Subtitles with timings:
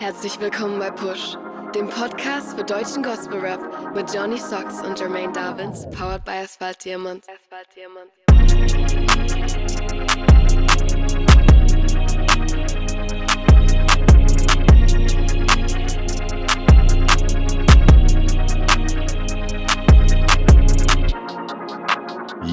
[0.00, 1.36] Herzlich willkommen bei Push,
[1.74, 3.60] dem Podcast für deutschen Gospel Rap
[3.94, 7.22] mit Johnny Socks und Jermaine Davins, powered by Asphalt Diamond.
[7.28, 8.10] Asphalt Diamond.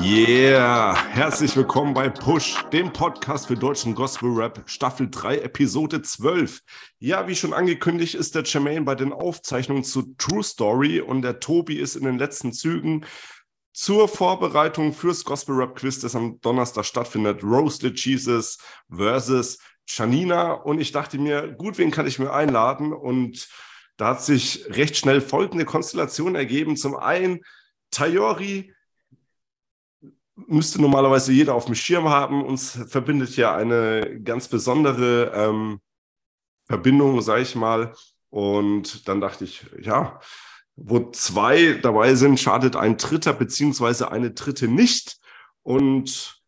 [0.09, 6.61] Yeah, herzlich willkommen bei Push, dem Podcast für deutschen Gospel Rap, Staffel 3, Episode 12.
[6.99, 11.41] Ja, wie schon angekündigt, ist der Jermaine bei den Aufzeichnungen zu True Story und der
[11.41, 13.03] Tobi ist in den letzten Zügen
[13.73, 17.43] zur Vorbereitung fürs Gospel Rap Quiz, das am Donnerstag stattfindet.
[17.43, 19.57] Roasted Jesus versus
[19.89, 20.53] Janina.
[20.53, 22.93] Und ich dachte mir, gut, wen kann ich mir einladen?
[22.93, 23.49] Und
[23.97, 26.77] da hat sich recht schnell folgende Konstellation ergeben.
[26.77, 27.41] Zum einen
[27.91, 28.73] Tayori,
[30.45, 32.43] müsste normalerweise jeder auf dem Schirm haben.
[32.43, 35.79] Uns verbindet ja eine ganz besondere ähm,
[36.65, 37.93] Verbindung, sage ich mal.
[38.29, 40.19] Und dann dachte ich, ja,
[40.75, 45.19] wo zwei dabei sind, schadet ein Dritter beziehungsweise eine Dritte nicht.
[45.63, 46.41] Und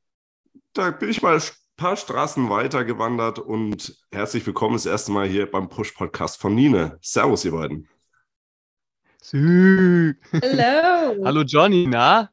[0.74, 1.42] da bin ich mal ein
[1.78, 7.00] paar Straßen weiter gewandert und herzlich willkommen das erste Mal hier beim Push-Podcast von Nine.
[7.02, 7.88] Servus, ihr beiden.
[9.22, 10.14] Sü.
[10.32, 11.26] Hello.
[11.26, 12.30] Hallo Johnny, na?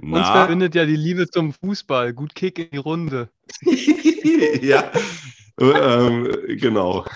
[0.00, 2.12] Uns Na, verbindet ja die Liebe zum Fußball.
[2.12, 3.30] Gut Kick in die Runde.
[4.60, 4.92] ja,
[5.58, 7.06] ähm, genau.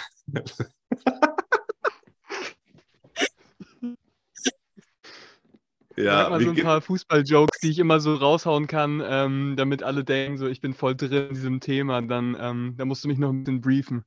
[5.97, 9.83] Ja, mal wie so ein paar Fußball-Jokes, die ich immer so raushauen kann, ähm, damit
[9.83, 12.01] alle denken, so ich bin voll drin in diesem Thema.
[12.01, 14.05] Dann, ähm, da musst du mich noch ein bisschen briefen.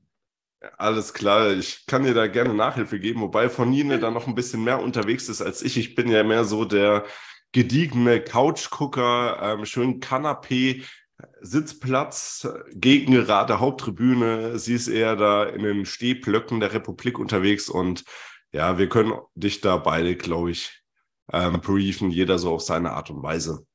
[0.77, 4.35] Alles klar, ich kann dir da gerne Nachhilfe geben, wobei von Nine da noch ein
[4.35, 5.77] bisschen mehr unterwegs ist als ich.
[5.77, 7.05] Ich bin ja mehr so der
[7.53, 10.83] gediegene Couchgucker, ähm, schön Kanapee,
[11.39, 14.59] Sitzplatz, Gegengerade Haupttribüne.
[14.59, 18.03] Sie ist eher da in den Stehblöcken der Republik unterwegs und
[18.51, 20.83] ja, wir können dich da beide, glaube ich,
[21.31, 23.65] ähm, briefen, jeder so auf seine Art und Weise.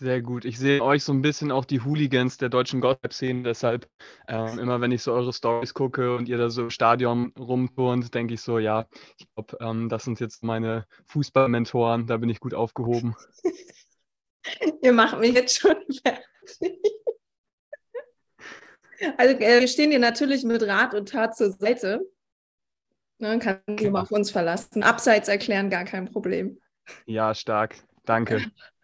[0.00, 0.46] Sehr gut.
[0.46, 3.42] Ich sehe euch so ein bisschen auch die Hooligans der deutschen Gospel-Szene.
[3.42, 3.86] Deshalb,
[4.28, 8.14] ähm, immer wenn ich so eure Stories gucke und ihr da so im Stadion rumturnt,
[8.14, 8.86] denke ich so, ja,
[9.18, 12.06] ich glaube, ähm, das sind jetzt meine Fußballmentoren.
[12.06, 13.14] Da bin ich gut aufgehoben.
[14.82, 16.80] Ihr macht mich jetzt schon fertig.
[19.18, 22.00] Also äh, wir stehen dir natürlich mit Rat und Tat zur Seite.
[23.18, 24.82] Ne, kann sich immer auf uns verlassen.
[24.82, 26.58] Abseits erklären, gar kein Problem.
[27.04, 27.76] Ja, stark.
[28.06, 28.46] Danke.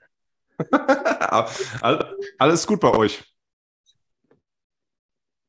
[1.83, 3.23] All- Alles gut bei euch.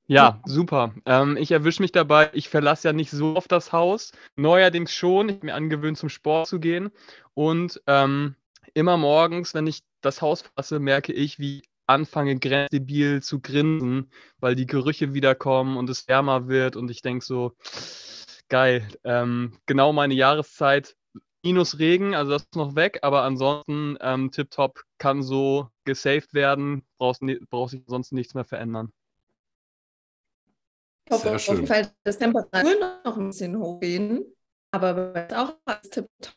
[0.10, 0.94] Ja, super.
[1.06, 4.14] Ähm, ich erwische mich dabei, ich verlasse ja nicht so oft das Haus.
[4.38, 5.28] Neuerdings schon.
[5.30, 6.92] Ich habe mir angewöhnt, zum Sport zu gehen.
[7.34, 8.36] Und ähm,
[8.74, 14.10] immer morgens, wenn ich das Haus fasse, merke ich, wie ich anfange, grenzdebil zu grinsen,
[14.40, 16.78] weil die Gerüche wiederkommen und es wärmer wird.
[16.78, 17.54] Und ich denke so,
[18.50, 18.88] geil.
[19.04, 20.97] Ähm, genau meine Jahreszeit.
[21.44, 26.84] Minus Regen, also das ist noch weg, aber ansonsten ähm, tipptopp kann so gesaved werden,
[26.98, 28.92] brauchst, ni- brauchst sich sonst nichts mehr verändern.
[31.06, 31.56] Ich hoffe Sehr auf schön.
[31.56, 34.26] jeden Fall, dass Temperaturen noch ein bisschen hochgehen.
[34.72, 36.36] Aber es ist auch alles tipptopp.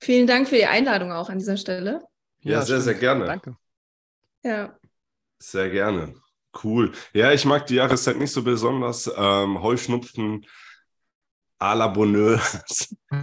[0.00, 2.02] Vielen Dank für die Einladung auch an dieser Stelle.
[2.42, 3.26] Ja, sehr, sehr gerne.
[3.26, 3.56] Danke.
[4.44, 4.78] Ja.
[5.40, 6.14] Sehr gerne.
[6.62, 6.92] Cool.
[7.12, 9.10] Ja, ich mag die Jahreszeit nicht so besonders.
[9.16, 10.46] Ähm, Heuschnupfen
[11.58, 12.40] à la Bonheur.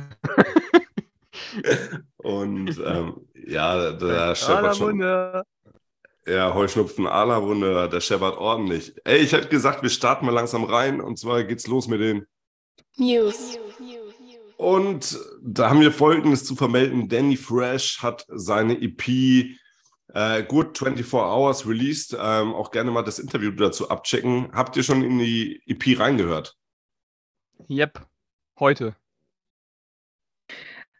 [2.17, 4.99] Und ähm, ja, der scheppert schon.
[6.27, 8.95] Ja, Heuschnupfen à la Bonheur, der scheppert ordentlich.
[9.03, 12.25] Ey, ich hätte gesagt, wir starten mal langsam rein und zwar geht's los mit den.
[12.97, 13.59] News.
[14.57, 17.09] Und da haben wir Folgendes zu vermelden.
[17.09, 19.07] Danny Fresh hat seine EP
[20.13, 22.13] äh, Good 24 Hours released.
[22.19, 24.49] Ähm, auch gerne mal das Interview dazu abchecken.
[24.53, 26.55] Habt ihr schon in die EP reingehört?
[27.69, 28.05] Yep,
[28.59, 28.95] heute.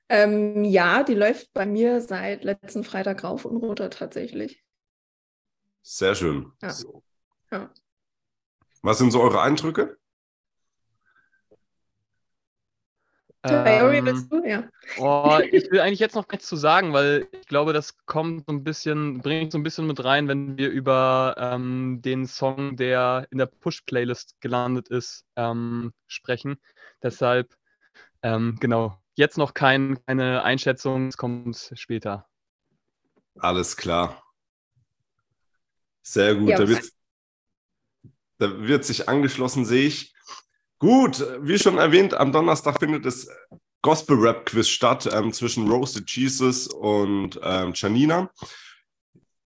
[0.08, 4.64] Ähm, ja, die läuft bei mir seit letzten Freitag rauf und runter tatsächlich.
[5.82, 6.52] Sehr schön.
[6.62, 6.70] Ja.
[6.70, 7.04] So.
[7.52, 7.72] Ja.
[8.82, 9.98] Was sind so eure Eindrücke?
[13.48, 14.44] Theory Ähm, du?
[14.44, 14.70] Ja.
[14.98, 18.54] oh, ich will eigentlich jetzt noch nichts zu sagen, weil ich glaube, das kommt so
[18.54, 23.28] ein bisschen, bringt so ein bisschen mit rein, wenn wir über ähm, den Song, der
[23.30, 26.58] in der Push-Playlist gelandet ist, ähm, sprechen.
[27.06, 27.56] Deshalb,
[28.24, 32.28] ähm, genau, jetzt noch kein, keine Einschätzung, es kommt später.
[33.38, 34.24] Alles klar.
[36.02, 36.50] Sehr gut.
[36.50, 36.58] Ja.
[36.58, 36.90] Da, wird,
[38.40, 40.16] da wird sich angeschlossen, sehe ich.
[40.80, 43.30] Gut, wie schon erwähnt, am Donnerstag findet das
[43.84, 48.32] Gospel Rap Quiz statt ähm, zwischen Roasted Jesus und ähm, Janina.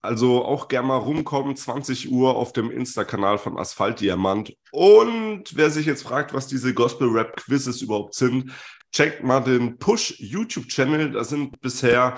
[0.01, 4.57] Also auch gerne mal rumkommen, 20 Uhr auf dem Insta-Kanal von Asphalt Diamant.
[4.71, 8.53] Und wer sich jetzt fragt, was diese Gospel-Rap-Quizzes überhaupt sind,
[8.93, 11.11] checkt mal den Push YouTube-Channel.
[11.13, 12.17] Da sind bisher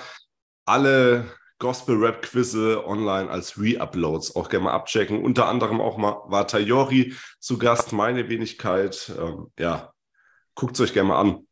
[0.66, 4.36] alle Gospel-Rap-Quizze online als Re-Uploads.
[4.36, 5.22] Auch gerne mal abchecken.
[5.22, 9.10] Unter anderem auch mal war Tayori zu Gast, meine Wenigkeit.
[9.18, 9.92] Ähm, ja,
[10.54, 11.46] guckt es euch gerne mal an.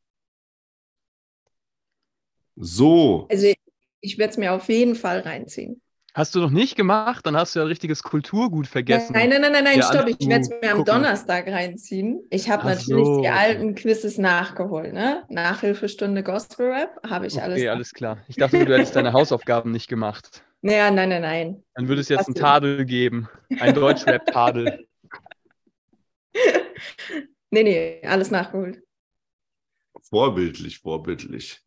[2.57, 3.27] So.
[3.31, 3.53] Also
[4.01, 5.81] ich werde es mir auf jeden Fall reinziehen.
[6.19, 7.25] Hast du noch nicht gemacht?
[7.27, 9.13] Dann hast du ja ein richtiges Kulturgut vergessen.
[9.13, 10.09] Nein, nein, nein, nein, nein, stopp.
[10.09, 12.27] Ich werde es mir am Donnerstag reinziehen.
[12.29, 13.21] Ich habe natürlich so.
[13.21, 15.23] die alten Quizzes nachgeholt, ne?
[15.29, 17.59] Nachhilfestunde Gospel Rap habe ich okay, alles.
[17.59, 18.19] Okay, alles klar.
[18.27, 20.43] Ich dachte, du hättest deine Hausaufgaben nicht gemacht.
[20.61, 21.63] Naja, nein, nein, nein.
[21.75, 23.29] Dann würde es jetzt einen Tadel geben.
[23.61, 24.89] Ein Deutschrap-Tadel.
[27.53, 28.83] nee, nee, alles nachgeholt.
[30.03, 31.63] Vorbildlich, vorbildlich.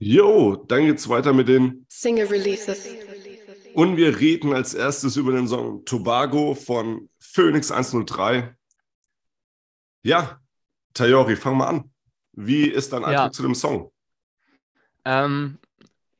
[0.00, 2.88] Jo, dann geht's weiter mit den Single Releases.
[3.74, 8.54] Und wir reden als erstes über den Song Tobago von Phoenix 103.
[10.02, 10.40] Ja,
[10.94, 11.90] Tayori, fang mal an.
[12.32, 13.32] Wie ist dein Eindruck ja.
[13.32, 13.92] zu dem Song?
[15.04, 15.58] Ähm,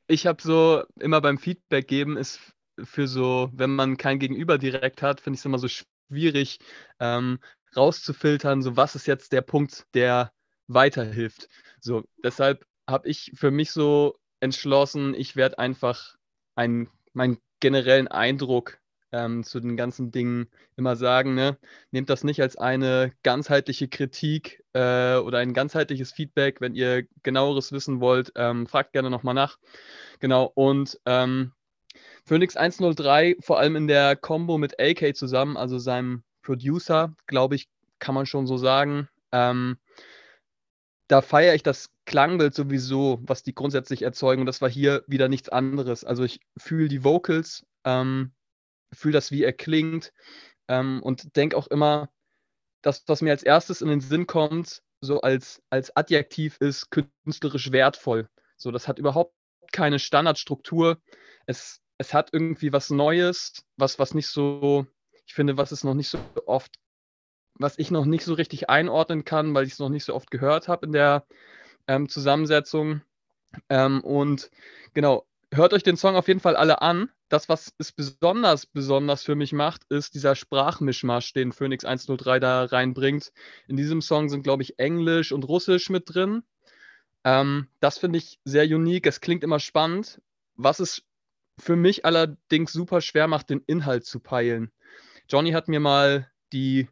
[0.07, 2.41] ich habe so immer beim Feedback geben, ist
[2.83, 6.59] für so, wenn man kein Gegenüber direkt hat, finde ich es immer so schwierig
[7.01, 7.39] ähm,
[7.77, 10.33] rauszufiltern, so was ist jetzt der Punkt, der
[10.69, 11.49] weiterhilft.
[11.81, 16.17] So, deshalb habe ich für mich so entschlossen, ich werde einfach
[16.55, 18.79] einen, meinen generellen Eindruck
[19.13, 21.35] ähm, zu den ganzen Dingen immer sagen.
[21.35, 21.59] Ne?
[21.91, 26.61] Nehmt das nicht als eine ganzheitliche Kritik äh, oder ein ganzheitliches Feedback.
[26.61, 29.59] Wenn ihr genaueres wissen wollt, ähm, fragt gerne nochmal nach.
[30.21, 31.53] Genau, und ähm,
[32.25, 37.69] Phoenix 103, vor allem in der Combo mit AK zusammen, also seinem Producer, glaube ich,
[37.99, 39.09] kann man schon so sagen.
[39.33, 39.77] Ähm,
[41.13, 44.41] da feiere ich das Klangbild sowieso, was die grundsätzlich erzeugen.
[44.41, 46.05] Und das war hier wieder nichts anderes.
[46.05, 48.33] Also ich fühle die Vocals, ähm,
[48.95, 50.15] fühle das, wie er klingt
[50.69, 52.09] ähm, und denke auch immer,
[52.81, 57.73] dass was mir als erstes in den Sinn kommt, so als, als Adjektiv ist künstlerisch
[57.73, 58.31] wertvoll.
[58.57, 59.35] So, das hat überhaupt
[59.71, 60.99] keine Standardstruktur.
[61.45, 64.87] Es, es hat irgendwie was Neues, was, was nicht so,
[65.27, 66.75] ich finde, was es noch nicht so oft
[67.63, 70.31] was ich noch nicht so richtig einordnen kann, weil ich es noch nicht so oft
[70.31, 71.25] gehört habe in der
[71.87, 73.03] ähm, Zusammensetzung.
[73.69, 74.51] Ähm, und
[74.95, 77.11] genau, hört euch den Song auf jeden Fall alle an.
[77.29, 82.65] Das, was es besonders, besonders für mich macht, ist dieser Sprachmischmasch, den Phoenix 103 da
[82.65, 83.33] reinbringt.
[83.69, 86.43] In diesem Song sind, glaube ich, Englisch und Russisch mit drin.
[87.25, 89.07] Ähm, das finde ich sehr unique.
[89.07, 90.21] Es klingt immer spannend.
[90.57, 91.03] Was es
[91.59, 94.73] für mich allerdings super schwer macht, den Inhalt zu peilen.
[95.29, 96.89] Johnny hat mir mal die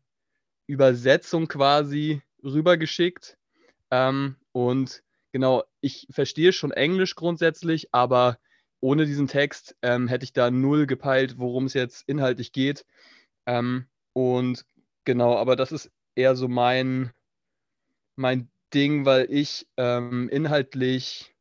[0.71, 3.37] Übersetzung quasi rübergeschickt.
[3.91, 5.03] Ähm, und
[5.33, 8.39] genau, ich verstehe schon Englisch grundsätzlich, aber
[8.81, 12.87] ohne diesen Text ähm, hätte ich da null gepeilt, worum es jetzt inhaltlich geht.
[13.47, 14.65] Ähm, und
[15.05, 17.13] genau, aber das ist eher so mein,
[18.17, 21.35] mein Ding, weil ich ähm, inhaltlich,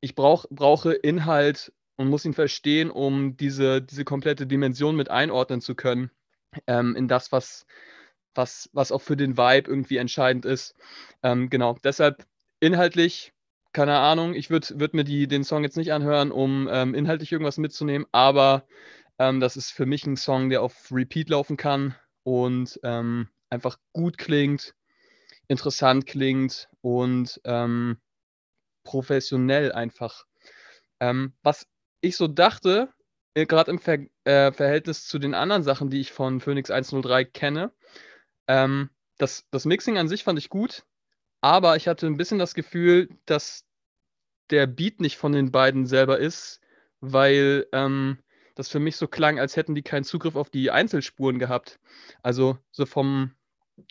[0.00, 5.60] ich brauch, brauche Inhalt und muss ihn verstehen, um diese, diese komplette Dimension mit einordnen
[5.60, 6.10] zu können
[6.66, 7.66] ähm, in das, was,
[8.34, 10.74] was, was auch für den Vibe irgendwie entscheidend ist.
[11.22, 12.26] Ähm, genau, deshalb
[12.60, 13.32] inhaltlich,
[13.72, 17.32] keine Ahnung, ich würde würd mir die, den Song jetzt nicht anhören, um ähm, inhaltlich
[17.32, 18.66] irgendwas mitzunehmen, aber
[19.18, 23.78] ähm, das ist für mich ein Song, der auf Repeat laufen kann und ähm, einfach
[23.92, 24.74] gut klingt,
[25.48, 27.98] interessant klingt und ähm,
[28.84, 30.24] professionell einfach.
[31.00, 31.66] Ähm, was
[32.00, 32.92] ich so dachte,
[33.34, 37.24] äh, gerade im Ver äh, Verhältnis zu den anderen Sachen, die ich von Phoenix 103
[37.24, 37.72] kenne,
[38.48, 40.84] ähm, das, das Mixing an sich fand ich gut,
[41.40, 43.64] aber ich hatte ein bisschen das Gefühl, dass
[44.50, 46.60] der Beat nicht von den beiden selber ist,
[47.00, 48.18] weil ähm,
[48.54, 51.80] das für mich so klang, als hätten die keinen Zugriff auf die Einzelspuren gehabt.
[52.22, 53.32] Also so vom,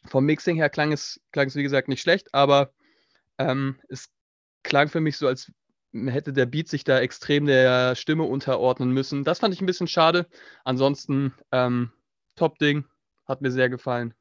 [0.05, 2.71] vom Mixing her klang es, klang es, wie gesagt, nicht schlecht, aber
[3.37, 4.09] ähm, es
[4.63, 5.51] klang für mich so, als
[5.93, 9.23] hätte der Beat sich da extrem der Stimme unterordnen müssen.
[9.23, 10.27] Das fand ich ein bisschen schade.
[10.63, 11.91] Ansonsten ähm,
[12.35, 12.85] Top-Ding,
[13.25, 14.13] hat mir sehr gefallen.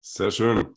[0.00, 0.74] Sehr schön.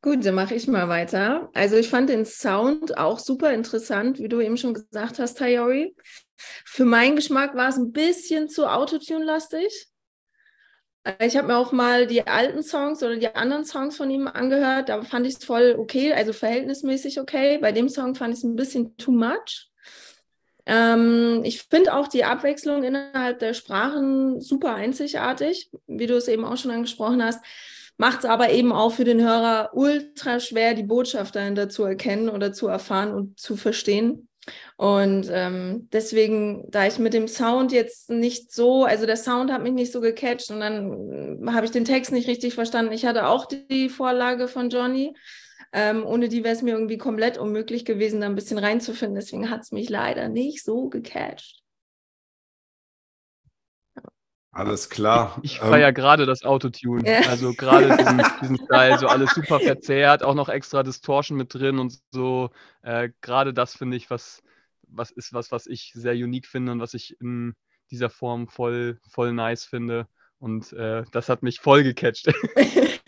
[0.00, 1.50] Gut, dann mache ich mal weiter.
[1.54, 5.94] Also ich fand den Sound auch super interessant, wie du eben schon gesagt hast, Tayori.
[6.36, 9.88] Für meinen Geschmack war es ein bisschen zu Autotune-lastig.
[11.20, 14.88] Ich habe mir auch mal die alten Songs oder die anderen Songs von ihm angehört.
[14.88, 17.58] Da fand ich es voll okay, also verhältnismäßig okay.
[17.58, 19.67] Bei dem Song fand ich es ein bisschen too much.
[20.68, 26.44] Ähm, ich finde auch die Abwechslung innerhalb der Sprachen super einzigartig, wie du es eben
[26.44, 27.42] auch schon angesprochen hast.
[27.96, 32.28] Macht es aber eben auch für den Hörer ultra schwer, die Botschaft dahinter zu erkennen
[32.28, 34.28] oder zu erfahren und zu verstehen.
[34.76, 39.62] Und ähm, deswegen, da ich mit dem Sound jetzt nicht so, also der Sound hat
[39.62, 42.92] mich nicht so gecatcht und dann habe ich den Text nicht richtig verstanden.
[42.92, 45.14] Ich hatte auch die Vorlage von Johnny.
[45.72, 49.16] Ähm, ohne die wäre es mir irgendwie komplett unmöglich gewesen, da ein bisschen reinzufinden.
[49.16, 51.62] Deswegen hat es mich leider nicht so gecatcht.
[54.50, 55.38] Alles klar.
[55.42, 57.08] Ich feiere ähm, gerade das Autotune.
[57.08, 57.28] Ja.
[57.28, 61.78] Also gerade diesen, diesen Style, so alles super verzerrt, auch noch extra Distortion mit drin
[61.78, 62.50] und so.
[62.82, 64.42] Äh, gerade das finde ich, was,
[64.82, 67.54] was ist was, was ich sehr unique finde und was ich in
[67.92, 70.08] dieser Form voll, voll nice finde.
[70.38, 72.26] Und äh, das hat mich voll gecatcht.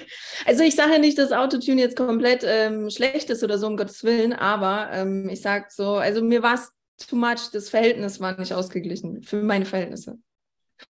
[0.46, 3.76] Also ich sage ja nicht, dass Autotune jetzt komplett ähm, schlecht ist oder so, um
[3.76, 8.20] Gottes Willen, aber ähm, ich sage so, also mir war es too much, das Verhältnis
[8.20, 10.18] war nicht ausgeglichen für meine Verhältnisse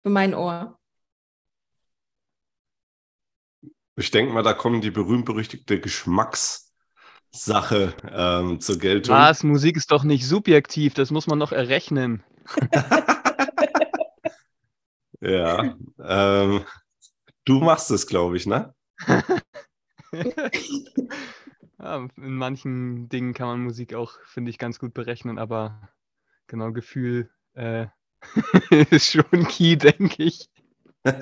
[0.03, 0.79] für mein Ohr.
[3.97, 9.17] Ich denke mal, da kommt die berühmt-berüchtigte Geschmackssache ähm, zur Geltung.
[9.17, 9.43] Was?
[9.43, 12.23] Musik ist doch nicht subjektiv, das muss man noch errechnen.
[15.21, 16.65] ja, ähm,
[17.45, 18.75] du machst es, glaube ich, ne?
[21.79, 25.89] ja, in manchen Dingen kann man Musik auch, finde ich, ganz gut berechnen, aber
[26.47, 27.87] genau Gefühl äh,
[28.91, 30.49] ist schon key, denke ich.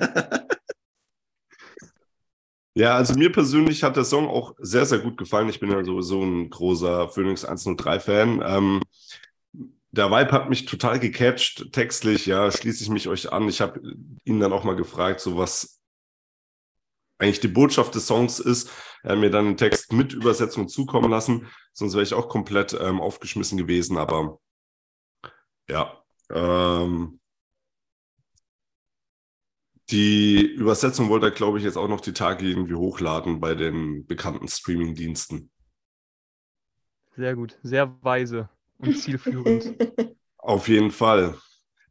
[2.75, 5.49] ja, also mir persönlich hat der Song auch sehr, sehr gut gefallen.
[5.49, 8.41] Ich bin ja sowieso ein großer Phoenix 103-Fan.
[8.45, 8.81] Ähm,
[9.97, 13.49] der Vibe hat mich total gecatcht, textlich, ja, schließe ich mich euch an.
[13.49, 13.81] Ich habe
[14.23, 15.81] ihn dann auch mal gefragt, so was
[17.17, 21.47] eigentlich die Botschaft des Songs ist, er mir dann den Text mit Übersetzung zukommen lassen,
[21.73, 24.39] sonst wäre ich auch komplett ähm, aufgeschmissen gewesen, aber
[25.67, 25.99] ja,
[26.29, 27.19] ähm,
[29.89, 34.05] die Übersetzung wollte er, glaube ich, jetzt auch noch die Tage irgendwie hochladen bei den
[34.05, 35.49] bekannten Streaming-Diensten.
[37.15, 39.75] Sehr gut, sehr weise und zielführend.
[40.37, 41.35] Auf jeden Fall.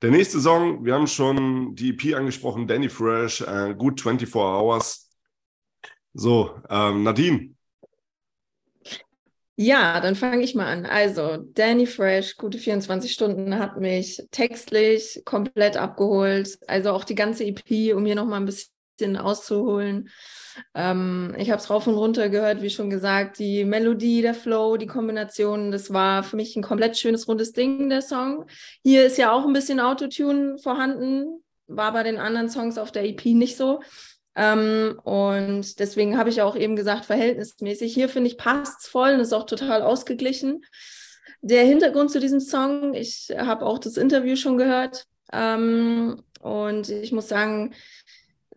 [0.03, 5.11] Der nächste Song, wir haben schon die EP angesprochen, Danny Fresh, äh, Good 24 Hours.
[6.13, 7.57] So, ähm, Nadine,
[9.59, 10.85] ja, dann fange ich mal an.
[10.85, 16.59] Also, Danny Fresh, gute 24 Stunden, hat mich textlich komplett abgeholt.
[16.67, 18.76] Also auch die ganze EP, um hier nochmal ein bisschen
[19.17, 20.11] auszuholen.
[20.75, 23.39] Ähm, ich habe es rauf und runter gehört, wie schon gesagt.
[23.39, 27.89] Die Melodie, der Flow, die Kombination, das war für mich ein komplett schönes, rundes Ding,
[27.89, 28.47] der Song.
[28.83, 33.05] Hier ist ja auch ein bisschen Autotune vorhanden, war bei den anderen Songs auf der
[33.05, 33.81] EP nicht so.
[34.35, 37.93] Ähm, und deswegen habe ich auch eben gesagt, verhältnismäßig.
[37.93, 40.65] Hier finde ich, passt es voll und ist auch total ausgeglichen.
[41.41, 45.07] Der Hintergrund zu diesem Song, ich habe auch das Interview schon gehört.
[45.33, 47.75] Ähm, und ich muss sagen,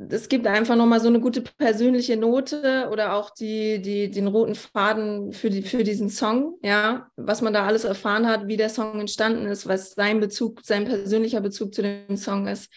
[0.07, 4.55] es gibt einfach nochmal so eine gute persönliche Note oder auch die, die, den roten
[4.55, 8.69] Faden für, die, für diesen Song, ja, was man da alles erfahren hat, wie der
[8.69, 12.71] Song entstanden ist, was sein Bezug, sein persönlicher Bezug zu dem Song ist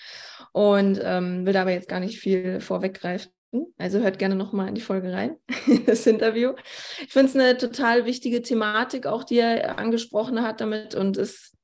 [0.50, 3.31] und ähm, will da aber jetzt gar nicht viel vorweggreifen.
[3.79, 5.37] Also hört gerne nochmal in die Folge rein,
[5.87, 6.55] das Interview.
[7.02, 11.57] Ich finde es eine total wichtige Thematik, auch die er angesprochen hat damit und ist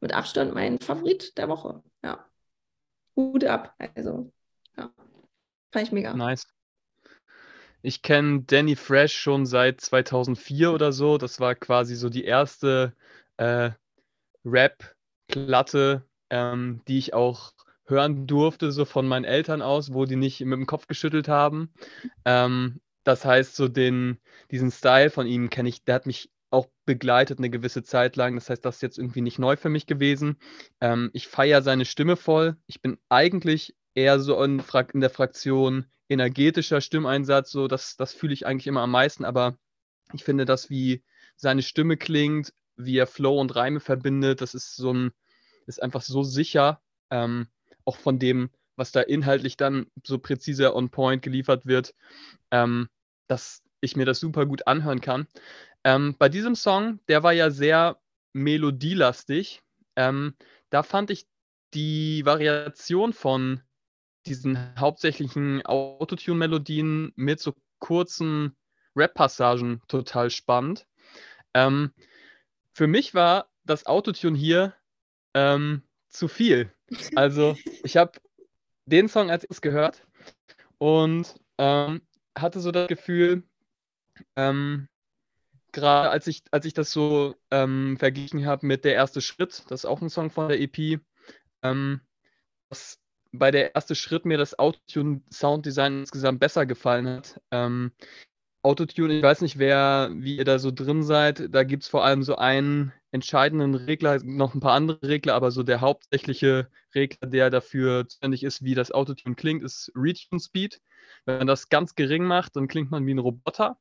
[0.00, 1.82] mit Abstand mein Favorit der Woche.
[2.04, 2.26] Ja.
[3.16, 3.74] Hut ab.
[3.94, 4.32] Also.
[5.72, 6.14] Fand ich mega.
[6.14, 6.46] Nice.
[7.82, 11.16] Ich kenne Danny Fresh schon seit 2004 oder so.
[11.16, 12.92] Das war quasi so die erste
[13.36, 13.70] äh,
[14.44, 17.52] Rap-Platte, ähm, die ich auch
[17.86, 21.72] hören durfte, so von meinen Eltern aus, wo die nicht mit dem Kopf geschüttelt haben.
[22.24, 24.18] Ähm, das heißt, so den,
[24.50, 28.34] diesen Style von ihm kenne ich, der hat mich auch begleitet eine gewisse Zeit lang.
[28.34, 30.38] Das heißt, das ist jetzt irgendwie nicht neu für mich gewesen.
[30.80, 32.56] Ähm, ich feiere seine Stimme voll.
[32.66, 34.62] Ich bin eigentlich eher so in,
[34.92, 37.50] in, der Fraktion energetischer Stimmeinsatz.
[37.50, 39.24] So, das, das fühle ich eigentlich immer am meisten.
[39.24, 39.58] Aber
[40.12, 41.02] ich finde, dass wie
[41.36, 45.10] seine Stimme klingt, wie er Flow und Reime verbindet, das ist so ein,
[45.66, 46.80] ist einfach so sicher.
[47.10, 47.48] Ähm,
[47.84, 51.94] auch von dem, was da inhaltlich dann so präzise on point geliefert wird,
[52.50, 52.88] ähm,
[53.26, 55.26] dass ich mir das super gut anhören kann.
[55.84, 57.98] Ähm, bei diesem Song, der war ja sehr
[58.32, 59.62] melodielastig.
[59.96, 60.34] Ähm,
[60.70, 61.26] da fand ich
[61.74, 63.62] die Variation von
[64.28, 68.56] diesen hauptsächlichen Autotune-Melodien mit so kurzen
[68.94, 70.86] Rap-Passagen total spannend.
[71.54, 71.92] Ähm,
[72.72, 74.74] für mich war das Autotune hier
[75.34, 76.72] ähm, zu viel.
[77.14, 78.12] Also, ich habe
[78.86, 80.06] den Song als erstes gehört
[80.78, 82.02] und ähm,
[82.36, 83.42] hatte so das Gefühl,
[84.36, 84.88] ähm,
[85.72, 89.80] gerade als ich, als ich das so ähm, verglichen habe mit Der erste Schritt, das
[89.80, 91.00] ist auch ein Song von der EP,
[91.62, 92.00] ähm,
[92.68, 92.98] dass
[93.32, 97.40] bei der erste Schritt mir das Autotune-Sounddesign insgesamt besser gefallen hat.
[97.50, 97.92] Ähm,
[98.62, 102.04] Autotune, ich weiß nicht, wer, wie ihr da so drin seid, da gibt es vor
[102.04, 107.28] allem so einen entscheidenden Regler, noch ein paar andere Regler, aber so der hauptsächliche Regler,
[107.28, 110.80] der dafür zuständig ist, wie das Autotune klingt, ist Retune Speed.
[111.24, 113.78] Wenn man das ganz gering macht, dann klingt man wie ein Roboter.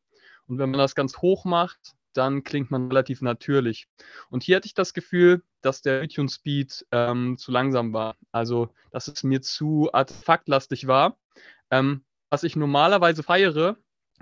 [0.48, 3.88] Und wenn man das ganz hoch macht, dann klingt man relativ natürlich.
[4.30, 8.16] Und hier hatte ich das Gefühl, dass der Retune Speed ähm, zu langsam war.
[8.32, 11.18] Also, dass es mir zu artefaktlastig war.
[11.72, 13.78] Ähm, was ich normalerweise feiere,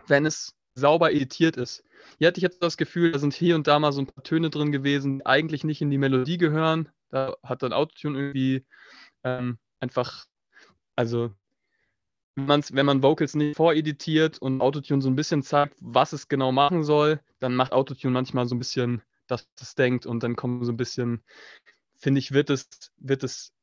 [0.07, 1.83] wenn es sauber editiert ist.
[2.19, 4.23] Hier hatte ich jetzt das Gefühl, da sind hier und da mal so ein paar
[4.23, 6.89] Töne drin gewesen, die eigentlich nicht in die Melodie gehören.
[7.09, 8.65] Da hat dann Autotune irgendwie
[9.23, 10.25] ähm, einfach,
[10.95, 11.33] also
[12.35, 16.51] wenn, wenn man Vocals nicht voreditiert und Autotune so ein bisschen zeigt, was es genau
[16.51, 20.63] machen soll, dann macht Autotune manchmal so ein bisschen, dass es denkt und dann kommen
[20.63, 21.23] so ein bisschen,
[21.97, 23.53] finde ich, wird es, wird es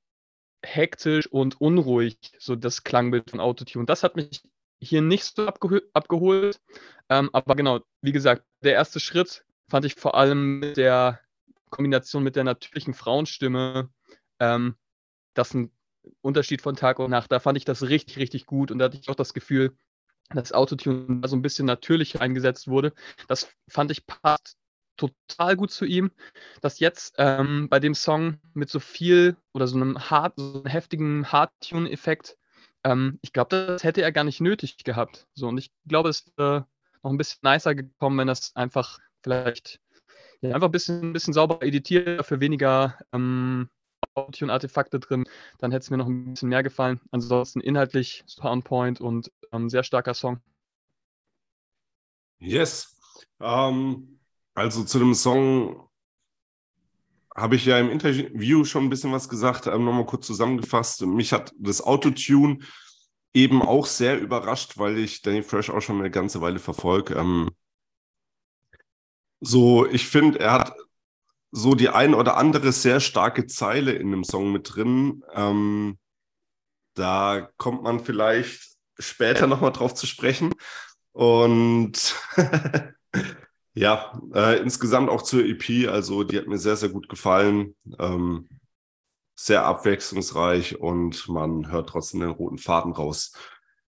[0.62, 3.84] hektisch und unruhig, so das Klangbild von Autotune.
[3.84, 4.42] Das hat mich
[4.80, 6.60] hier nicht so abgehol abgeholt.
[7.08, 11.20] Ähm, aber genau, wie gesagt, der erste Schritt fand ich vor allem mit der
[11.70, 13.90] Kombination mit der natürlichen Frauenstimme,
[14.38, 14.76] ähm,
[15.34, 15.70] das ein
[16.20, 17.32] Unterschied von Tag und Nacht.
[17.32, 19.76] Da fand ich das richtig, richtig gut und da hatte ich auch das Gefühl,
[20.30, 22.92] dass Autotune so ein bisschen natürlicher eingesetzt wurde.
[23.28, 24.56] Das fand ich passt
[24.96, 26.10] total gut zu ihm.
[26.60, 30.66] Dass jetzt ähm, bei dem Song mit so viel oder so einem, hart, so einem
[30.66, 32.36] heftigen Hardtune-Effekt,
[32.84, 35.26] ähm, ich glaube, das hätte er gar nicht nötig gehabt.
[35.34, 36.66] So, und ich glaube, es wäre
[37.02, 39.80] noch ein bisschen nicer gekommen, wenn das einfach vielleicht
[40.40, 43.68] ja, einfach ein bisschen, bisschen sauber editiert, für weniger ähm,
[44.14, 45.24] Audio-Artefakte drin,
[45.58, 47.00] dann hätte es mir noch ein bisschen mehr gefallen.
[47.10, 50.40] Ansonsten inhaltlich super on point und ähm, sehr starker Song.
[52.38, 52.96] Yes.
[53.40, 54.18] Ähm,
[54.54, 55.88] also zu dem Song
[57.34, 61.02] habe ich ja im Interview schon ein bisschen was gesagt, ähm, nochmal kurz zusammengefasst.
[61.02, 62.58] Mich hat das Autotune
[63.32, 67.14] eben auch sehr überrascht, weil ich Danny Fresh auch schon eine ganze Weile verfolge.
[67.14, 67.50] Ähm,
[69.40, 70.74] so, ich finde, er hat
[71.52, 75.22] so die ein oder andere sehr starke Zeile in dem Song mit drin.
[75.34, 75.98] Ähm,
[76.94, 80.52] da kommt man vielleicht später nochmal drauf zu sprechen.
[81.12, 82.16] Und
[83.74, 87.76] ja, äh, insgesamt auch zur EP, also die hat mir sehr, sehr gut gefallen.
[87.98, 88.48] Ähm,
[89.34, 93.32] sehr abwechslungsreich und man hört trotzdem den roten Faden raus.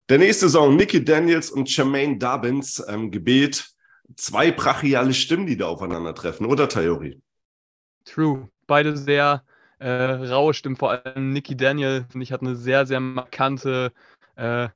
[0.08, 3.70] Der nächste Song, Nicky Daniels und Jermaine Dobbins, ähm, Gebet.
[4.16, 7.22] Zwei brachiale Stimmen, die da aufeinandertreffen, oder Tayori?
[8.10, 8.50] True.
[8.66, 9.44] Beide sehr
[9.78, 13.94] äh, raue Stimmen, vor allem Nicky Daniel, finde ich, hat eine sehr, sehr markante,
[14.36, 14.70] äh,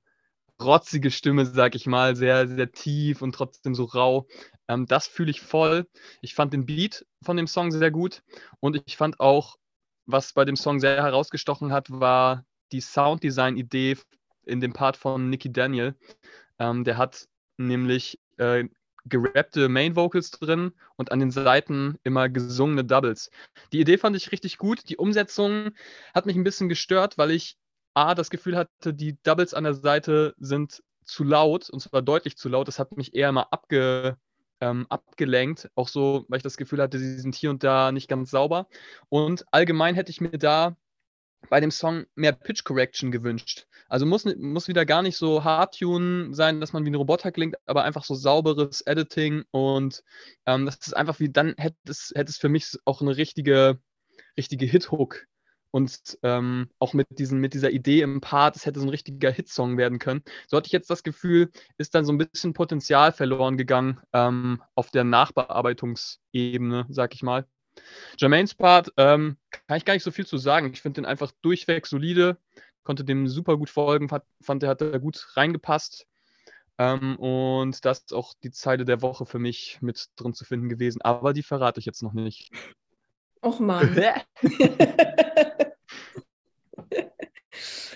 [0.62, 4.28] rotzige Stimme, sag ich mal, sehr, sehr tief und trotzdem so rau.
[4.68, 5.88] Ähm, das fühle ich voll.
[6.22, 8.22] Ich fand den Beat von dem Song sehr gut
[8.60, 9.58] und ich fand auch,
[10.06, 13.98] was bei dem Song sehr herausgestochen hat, war die Sounddesign-Idee
[14.46, 15.96] in dem Part von Nicky Daniel.
[16.60, 18.66] Ähm, der hat nämlich äh,
[19.06, 23.30] gerappte Main Vocals drin und an den Seiten immer gesungene Doubles.
[23.72, 24.90] Die Idee fand ich richtig gut.
[24.90, 25.72] Die Umsetzung
[26.14, 27.58] hat mich ein bisschen gestört, weil ich
[27.94, 32.38] A, das Gefühl hatte, die Doubles an der Seite sind zu laut und zwar deutlich
[32.38, 32.68] zu laut.
[32.68, 34.18] Das hat mich eher mal abge,
[34.62, 35.70] ähm, abgelenkt.
[35.76, 38.68] Auch so, weil ich das Gefühl hatte, sie sind hier und da nicht ganz sauber.
[39.10, 40.76] Und allgemein hätte ich mir da
[41.50, 43.68] bei dem Song mehr Pitch Correction gewünscht.
[43.88, 47.56] Also muss, muss wieder gar nicht so Hardtune sein, dass man wie ein Roboter klingt,
[47.66, 50.04] aber einfach so sauberes Editing und
[50.46, 53.80] ähm, das ist einfach wie, dann hätte es, hätte es für mich auch eine richtige,
[54.38, 55.28] richtige Hit-Hook
[55.74, 59.32] und ähm, auch mit, diesen, mit dieser Idee im Part, es hätte so ein richtiger
[59.32, 60.24] Hitsong werden können.
[60.48, 64.62] So hatte ich jetzt das Gefühl, ist dann so ein bisschen Potenzial verloren gegangen ähm,
[64.76, 67.48] auf der Nachbearbeitungsebene, sag ich mal.
[68.18, 70.72] Jermaines Part ähm, kann ich gar nicht so viel zu sagen.
[70.74, 72.38] Ich finde den einfach durchweg solide,
[72.84, 76.08] konnte dem super gut folgen, fand, fand er hat da gut reingepasst.
[76.78, 80.70] Ähm, und das ist auch die Zeile der Woche für mich mit drin zu finden
[80.70, 81.02] gewesen.
[81.02, 82.52] Aber die verrate ich jetzt noch nicht.
[83.42, 83.96] Och Mann.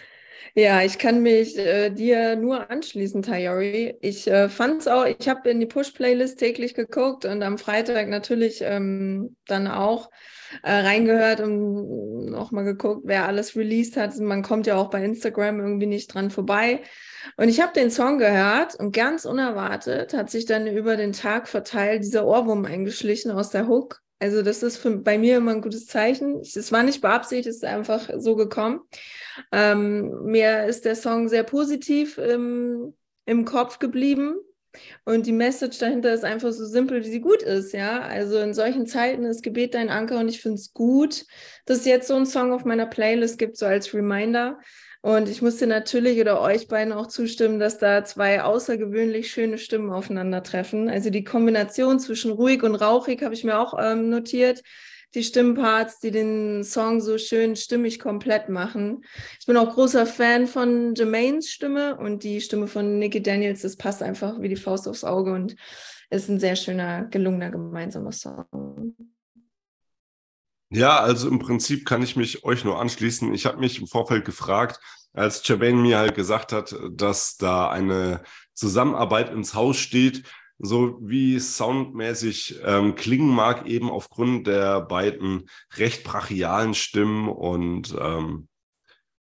[0.60, 3.96] Ja, ich kann mich äh, dir nur anschließen, Tayori.
[4.02, 8.62] Ich äh, es auch, ich habe in die Push-Playlist täglich geguckt und am Freitag natürlich
[8.64, 10.10] ähm, dann auch
[10.64, 14.18] äh, reingehört und nochmal geguckt, wer alles released hat.
[14.18, 16.82] Man kommt ja auch bei Instagram irgendwie nicht dran vorbei.
[17.36, 21.48] Und ich habe den Song gehört und ganz unerwartet hat sich dann über den Tag
[21.48, 24.02] verteilt dieser Ohrwurm eingeschlichen aus der Hook.
[24.20, 26.40] Also das ist für, bei mir immer ein gutes Zeichen.
[26.40, 28.82] Es war nicht beabsichtigt, es ist einfach so gekommen.
[29.52, 34.36] Ähm, mir ist der Song sehr positiv im, im Kopf geblieben.
[35.06, 38.02] Und die Message dahinter ist einfach so simpel, wie sie gut ist, ja.
[38.02, 41.26] Also in solchen Zeiten ist Gebet dein Anker und ich finde es gut,
[41.66, 44.60] dass es jetzt so einen Song auf meiner Playlist gibt, so als Reminder.
[45.02, 49.92] Und ich musste natürlich oder euch beiden auch zustimmen, dass da zwei außergewöhnlich schöne Stimmen
[49.92, 50.90] aufeinandertreffen.
[50.90, 54.64] Also die Kombination zwischen ruhig und rauchig habe ich mir auch ähm, notiert
[55.16, 59.04] die Stimmparts, die den Song so schön stimmig komplett machen.
[59.40, 63.78] Ich bin auch großer Fan von Jermaines Stimme und die Stimme von Nicky Daniels, das
[63.78, 65.56] passt einfach wie die Faust aufs Auge und
[66.10, 68.96] ist ein sehr schöner, gelungener gemeinsamer Song.
[70.70, 73.34] Ja, also im Prinzip kann ich mich euch nur anschließen.
[73.34, 74.80] Ich habe mich im Vorfeld gefragt,
[75.14, 78.22] als Jermaine mir halt gesagt hat, dass da eine
[78.54, 80.24] Zusammenarbeit ins Haus steht,
[80.60, 88.48] so wie soundmäßig ähm, klingen mag, eben aufgrund der beiden recht brachialen Stimmen und ähm,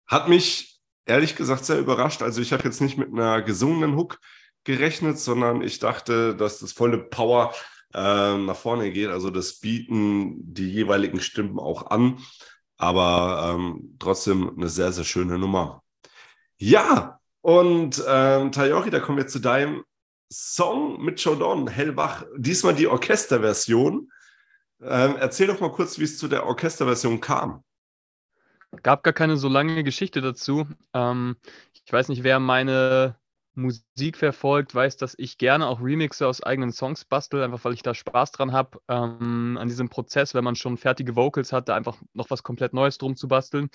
[0.07, 2.23] hat mich ehrlich gesagt sehr überrascht.
[2.23, 4.21] Also ich habe jetzt nicht mit einer gesungenen Hook
[4.65, 7.55] gerechnet, sondern ich dachte, dass das volle Power
[7.95, 9.09] äh, nach vorne geht.
[9.09, 12.19] Also das bieten die jeweiligen Stimmen auch an,
[12.77, 15.83] aber ähm, trotzdem eine sehr, sehr schöne Nummer.
[16.59, 19.85] Ja, und ähm, Tayori, da kommen wir zu deinem
[20.33, 24.11] Song mit Jordan Hellbach, diesmal die Orchesterversion.
[24.81, 27.63] Ähm, erzähl doch mal kurz, wie es zu der Orchesterversion kam.
[28.83, 30.67] Gab gar keine so lange Geschichte dazu.
[30.93, 31.37] Ähm,
[31.85, 33.17] ich weiß nicht, wer meine
[33.55, 37.83] Musik verfolgt, weiß, dass ich gerne auch Remixe aus eigenen Songs bastel, einfach weil ich
[37.83, 41.77] da Spaß dran habe, ähm, an diesem Prozess, wenn man schon fertige Vocals hat, da
[41.77, 43.71] einfach noch was komplett Neues drum zu basteln.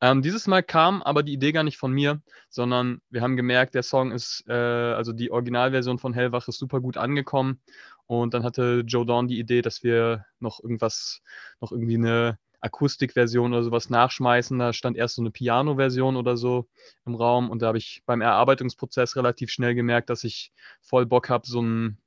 [0.00, 3.74] Ähm, dieses Mal kam aber die Idee gar nicht von mir, sondern wir haben gemerkt,
[3.74, 7.60] der Song ist, äh, also die Originalversion von Hellwach ist super gut angekommen.
[8.06, 11.22] Und dann hatte Joe Dawn die Idee, dass wir noch irgendwas,
[11.60, 14.58] noch irgendwie eine Akustikversion oder sowas nachschmeißen.
[14.58, 16.68] Da stand erst so eine Piano-Version oder so
[17.04, 21.28] im Raum und da habe ich beim Erarbeitungsprozess relativ schnell gemerkt, dass ich voll Bock
[21.28, 21.98] habe, so ein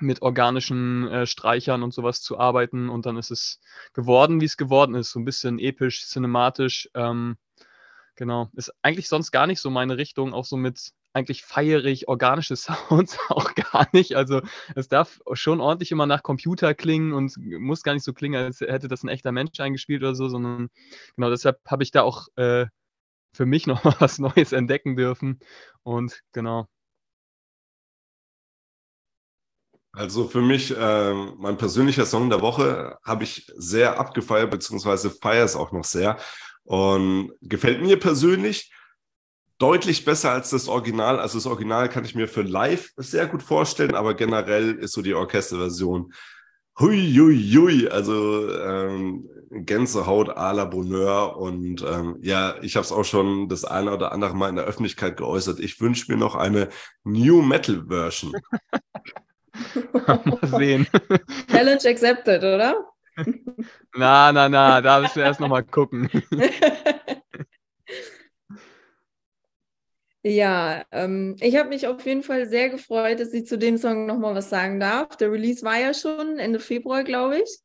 [0.00, 3.60] mit organischen äh, Streichern und sowas zu arbeiten und dann ist es
[3.92, 6.88] geworden, wie es geworden ist, so ein bisschen episch, cinematisch.
[6.94, 7.36] Ähm,
[8.16, 12.08] genau, ist eigentlich sonst gar nicht so meine Richtung, auch so mit eigentlich feiere ich
[12.08, 14.14] organische Sounds auch gar nicht.
[14.14, 14.40] Also
[14.74, 18.60] es darf schon ordentlich immer nach Computer klingen und muss gar nicht so klingen, als
[18.60, 20.70] hätte das ein echter Mensch eingespielt oder so, sondern
[21.16, 22.66] genau deshalb habe ich da auch äh,
[23.32, 25.40] für mich noch was Neues entdecken dürfen.
[25.82, 26.66] Und genau.
[29.92, 35.44] Also für mich, äh, mein persönlicher Song der Woche habe ich sehr abgefeiert, beziehungsweise feiere
[35.44, 36.16] es auch noch sehr.
[36.62, 38.70] Und gefällt mir persönlich
[39.60, 41.20] deutlich besser als das Original.
[41.20, 45.02] Also das Original kann ich mir für live sehr gut vorstellen, aber generell ist so
[45.02, 46.12] die Orchesterversion
[46.80, 47.88] hui, hui, hui.
[47.88, 51.36] Also ähm, Gänsehaut à la Bonheur.
[51.36, 54.64] Und ähm, ja, ich habe es auch schon das eine oder andere Mal in der
[54.64, 55.60] Öffentlichkeit geäußert.
[55.60, 56.68] Ich wünsche mir noch eine
[57.04, 58.32] New Metal Version.
[60.06, 60.86] Mal sehen.
[61.50, 62.86] Challenge accepted, oder?
[63.94, 66.08] Na, na, na, da müssen wir erst nochmal gucken.
[70.22, 74.04] Ja, ähm, ich habe mich auf jeden Fall sehr gefreut, dass ich zu dem Song
[74.04, 75.16] nochmal was sagen darf.
[75.16, 77.58] Der Release war ja schon Ende Februar, glaube ich.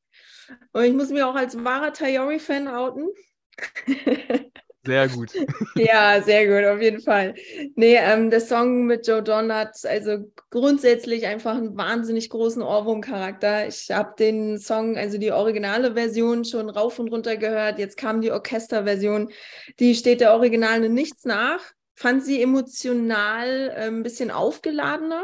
[0.71, 3.09] Und ich muss mich auch als wahrer Tayori-Fan outen.
[4.85, 5.31] Sehr gut.
[5.75, 7.33] ja, sehr gut, auf jeden Fall.
[7.75, 13.67] Nee, ähm, der Song mit Joe Don hat also grundsätzlich einfach einen wahnsinnig großen Ohrwurm-Charakter.
[13.67, 17.79] Ich habe den Song, also die originale Version, schon rauf und runter gehört.
[17.79, 19.31] Jetzt kam die Orchesterversion.
[19.79, 21.61] Die steht der Originalen nichts nach
[21.95, 25.23] fand sie emotional äh, ein bisschen aufgeladener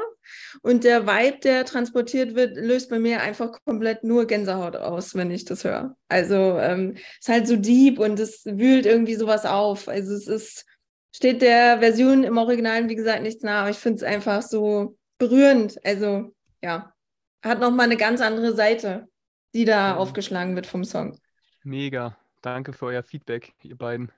[0.61, 5.31] und der Vibe, der transportiert wird, löst bei mir einfach komplett nur Gänsehaut aus, wenn
[5.31, 5.95] ich das höre.
[6.07, 9.89] Also ähm, ist halt so deep und es wühlt irgendwie sowas auf.
[9.89, 10.65] Also es ist,
[11.13, 14.97] steht der Version im Original, wie gesagt, nichts nach, aber ich finde es einfach so
[15.17, 15.77] berührend.
[15.85, 16.93] Also ja,
[17.43, 19.07] hat nochmal eine ganz andere Seite,
[19.53, 19.99] die da mhm.
[19.99, 21.19] aufgeschlagen wird vom Song.
[21.63, 22.17] Mega.
[22.41, 24.11] Danke für euer Feedback, ihr beiden.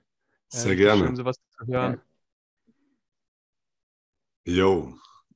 [0.48, 1.04] Sehr äh, gerne.
[1.04, 1.94] Schön, sowas zu hören.
[1.94, 2.13] Ja.
[4.44, 4.94] Jo.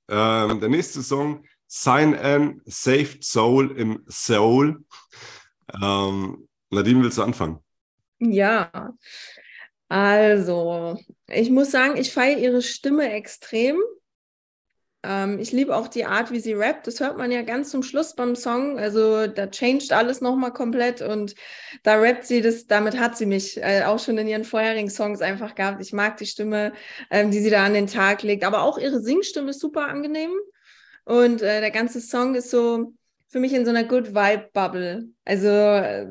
[0.08, 4.84] Ähm, der nächste Song, Sign An, Saved Soul im Soul.
[5.82, 7.58] Ähm, Nadine, willst du anfangen?
[8.18, 8.92] Ja,
[9.88, 13.78] also ich muss sagen, ich feiere ihre Stimme extrem.
[15.04, 16.86] Ähm, ich liebe auch die Art, wie sie rappt.
[16.86, 18.78] Das hört man ja ganz zum Schluss beim Song.
[18.78, 21.34] Also da changed alles nochmal komplett und
[21.84, 25.20] da rappt sie das, damit hat sie mich äh, auch schon in ihren vorherigen Songs
[25.20, 25.80] einfach gehabt.
[25.80, 26.72] Ich mag die Stimme,
[27.10, 28.44] ähm, die sie da an den Tag legt.
[28.44, 30.32] Aber auch ihre Singstimme ist super angenehm.
[31.04, 32.92] Und äh, der ganze Song ist so
[33.28, 35.08] für mich in so einer Good Vibe Bubble.
[35.24, 36.06] Also äh,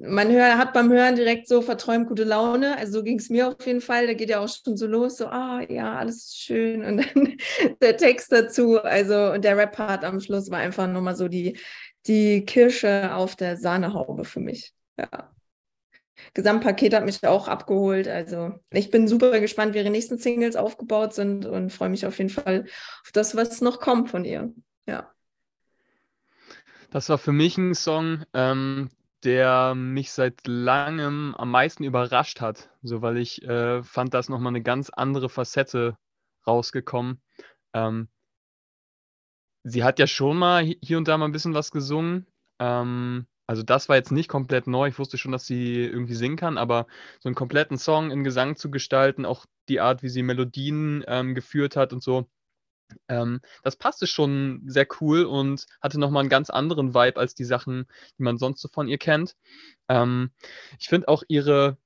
[0.00, 2.76] man hör, hat beim Hören direkt so verträumt gute Laune.
[2.76, 4.06] Also so ging es mir auf jeden Fall.
[4.06, 7.36] Da geht ja auch schon so los, so ah ja, alles schön und dann
[7.80, 8.80] der Text dazu.
[8.82, 11.56] Also und der Rap-Part am Schluss war einfach nochmal so die
[12.06, 14.72] die Kirsche auf der Sahnehaube für mich.
[14.98, 15.32] Ja.
[16.34, 18.08] Gesamtpaket hat mich auch abgeholt.
[18.08, 22.18] Also ich bin super gespannt, wie ihre nächsten Singles aufgebaut sind und freue mich auf
[22.18, 22.64] jeden Fall
[23.04, 24.52] auf das, was noch kommt von ihr.
[24.88, 25.15] Ja.
[26.96, 28.88] Das war für mich ein Song, ähm,
[29.22, 32.70] der mich seit langem am meisten überrascht hat.
[32.80, 35.98] So, weil ich äh, fand, da ist nochmal eine ganz andere Facette
[36.46, 37.20] rausgekommen.
[37.74, 38.08] Ähm,
[39.62, 42.26] sie hat ja schon mal hier und da mal ein bisschen was gesungen.
[42.60, 44.88] Ähm, also das war jetzt nicht komplett neu.
[44.88, 46.86] Ich wusste schon, dass sie irgendwie singen kann, aber
[47.20, 51.34] so einen kompletten Song in Gesang zu gestalten, auch die Art, wie sie Melodien ähm,
[51.34, 52.26] geführt hat und so,
[53.08, 57.44] ähm, das passte schon sehr cool und hatte nochmal einen ganz anderen Vibe als die
[57.44, 57.86] Sachen,
[58.18, 59.36] die man sonst so von ihr kennt.
[59.88, 60.30] Ähm,
[60.78, 61.78] ich finde auch ihre,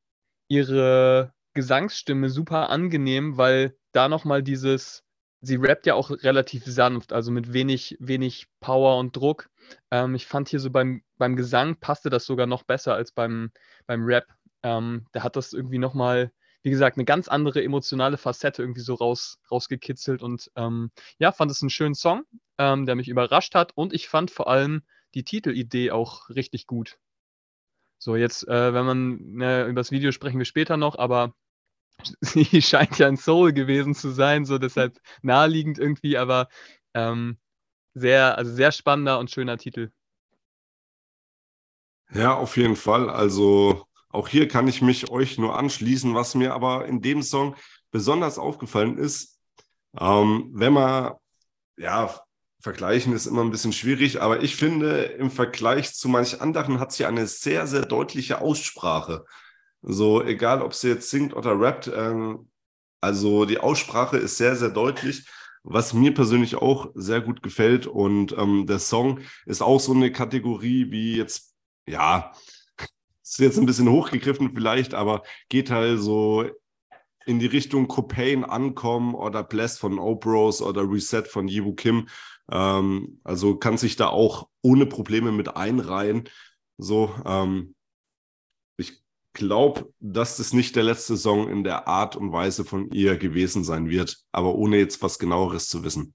[0.49, 5.05] ihre Gesangsstimme super angenehm, weil da nochmal dieses,
[5.41, 9.49] sie rappt ja auch relativ sanft, also mit wenig, wenig Power und Druck.
[9.91, 13.51] Ähm, ich fand hier so beim, beim Gesang passte das sogar noch besser als beim,
[13.87, 14.27] beim Rap.
[14.63, 18.95] Ähm, da hat das irgendwie nochmal wie gesagt, eine ganz andere emotionale Facette irgendwie so
[18.95, 22.25] raus, rausgekitzelt und ähm, ja, fand es einen schönen Song,
[22.59, 24.83] ähm, der mich überrascht hat und ich fand vor allem
[25.15, 26.99] die Titelidee auch richtig gut.
[27.99, 31.35] So, jetzt, äh, wenn man, ne, über das Video sprechen wir später noch, aber
[32.21, 36.49] sie scheint ja ein Soul gewesen zu sein, so deshalb naheliegend irgendwie, aber
[36.95, 37.39] ähm,
[37.95, 39.91] sehr, also sehr spannender und schöner Titel.
[42.13, 43.09] Ja, auf jeden Fall.
[43.09, 46.15] Also auch hier kann ich mich euch nur anschließen.
[46.15, 47.57] Was mir aber in dem Song
[47.91, 49.39] besonders aufgefallen ist,
[49.99, 51.15] ähm, wenn man,
[51.77, 52.15] ja,
[52.61, 56.93] vergleichen ist immer ein bisschen schwierig, aber ich finde, im Vergleich zu manch anderen hat
[56.93, 59.25] sie eine sehr, sehr deutliche Aussprache.
[59.81, 62.51] So, egal ob sie jetzt singt oder rappt, ähm,
[63.01, 65.25] also die Aussprache ist sehr, sehr deutlich
[65.63, 67.87] was mir persönlich auch sehr gut gefällt.
[67.87, 71.55] Und ähm, der Song ist auch so eine Kategorie wie jetzt,
[71.87, 72.33] ja,
[73.33, 76.51] ist jetzt ein bisschen hochgegriffen vielleicht, aber geht halt so
[77.27, 82.09] in die Richtung Copain ankommen oder Bless von Obros oder Reset von Yiwu Kim.
[82.51, 86.29] Ähm, also kann sich da auch ohne Probleme mit einreihen.
[86.79, 87.75] So, ähm,
[88.79, 93.17] ich glaube, dass das nicht der letzte Song in der Art und Weise von ihr
[93.17, 96.15] gewesen sein wird, aber ohne jetzt was genaueres zu wissen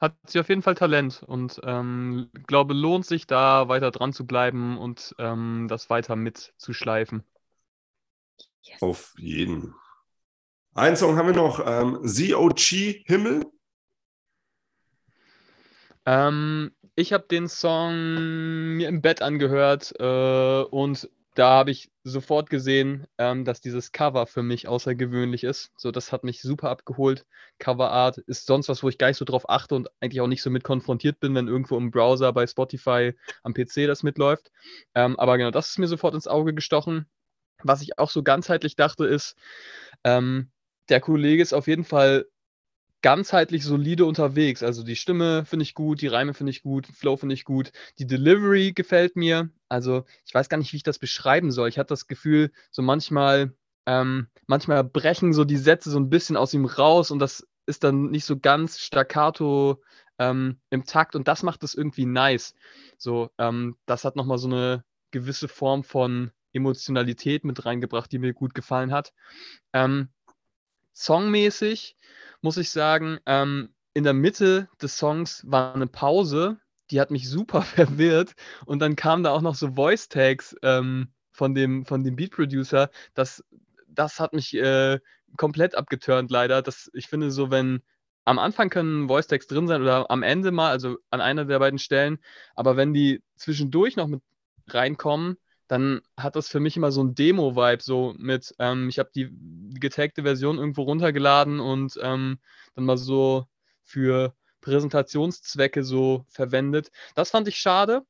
[0.00, 4.26] hat sie auf jeden Fall Talent und ähm, glaube, lohnt sich da weiter dran zu
[4.26, 7.24] bleiben und ähm, das weiter mitzuschleifen.
[8.62, 8.82] Yes.
[8.82, 9.74] Auf jeden.
[10.74, 13.44] Ein Song haben wir noch, ähm, ZOG Himmel.
[16.06, 22.50] Ähm, ich habe den Song mir im Bett angehört äh, und da habe ich sofort
[22.50, 25.70] gesehen, ähm, dass dieses Cover für mich außergewöhnlich ist.
[25.76, 27.26] So, das hat mich super abgeholt.
[27.60, 30.42] Coverart ist sonst was, wo ich gar nicht so drauf achte und eigentlich auch nicht
[30.42, 34.50] so mit konfrontiert bin, wenn irgendwo im Browser bei Spotify am PC das mitläuft.
[34.96, 37.06] Ähm, aber genau, das ist mir sofort ins Auge gestochen.
[37.62, 39.36] Was ich auch so ganzheitlich dachte, ist,
[40.02, 40.50] ähm,
[40.88, 42.26] der Kollege ist auf jeden Fall
[43.02, 44.62] ganzheitlich solide unterwegs.
[44.62, 47.72] Also die Stimme finde ich gut, die Reime finde ich gut, Flow finde ich gut,
[47.98, 49.50] die Delivery gefällt mir.
[49.68, 51.68] Also ich weiß gar nicht, wie ich das beschreiben soll.
[51.68, 53.54] Ich hatte das Gefühl, so manchmal,
[53.86, 57.84] ähm, manchmal brechen so die Sätze so ein bisschen aus ihm raus und das ist
[57.84, 59.82] dann nicht so ganz staccato
[60.18, 62.54] ähm, im Takt und das macht es irgendwie nice.
[62.96, 68.32] So, ähm, das hat nochmal so eine gewisse Form von Emotionalität mit reingebracht, die mir
[68.32, 69.12] gut gefallen hat.
[69.72, 70.08] Ähm,
[71.04, 71.96] songmäßig
[72.40, 77.28] muss ich sagen, ähm, in der Mitte des Songs war eine Pause, die hat mich
[77.28, 78.34] super verwirrt.
[78.66, 82.90] Und dann kamen da auch noch so Voice-Tags ähm, von, dem, von dem Beat-Producer.
[83.14, 83.44] Das,
[83.88, 84.98] das hat mich äh,
[85.36, 86.62] komplett abgeturnt, leider.
[86.62, 87.82] Das, ich finde so, wenn
[88.24, 91.78] am Anfang können Voice-Tags drin sein oder am Ende mal, also an einer der beiden
[91.78, 92.18] Stellen,
[92.54, 94.22] aber wenn die zwischendurch noch mit
[94.68, 99.10] reinkommen, dann hat das für mich immer so ein Demo-Vibe, so mit, ähm, ich habe
[99.14, 99.30] die
[99.78, 102.38] getagte Version irgendwo runtergeladen und ähm,
[102.74, 103.46] dann mal so
[103.84, 106.90] für Präsentationszwecke so verwendet.
[107.14, 108.02] Das fand ich schade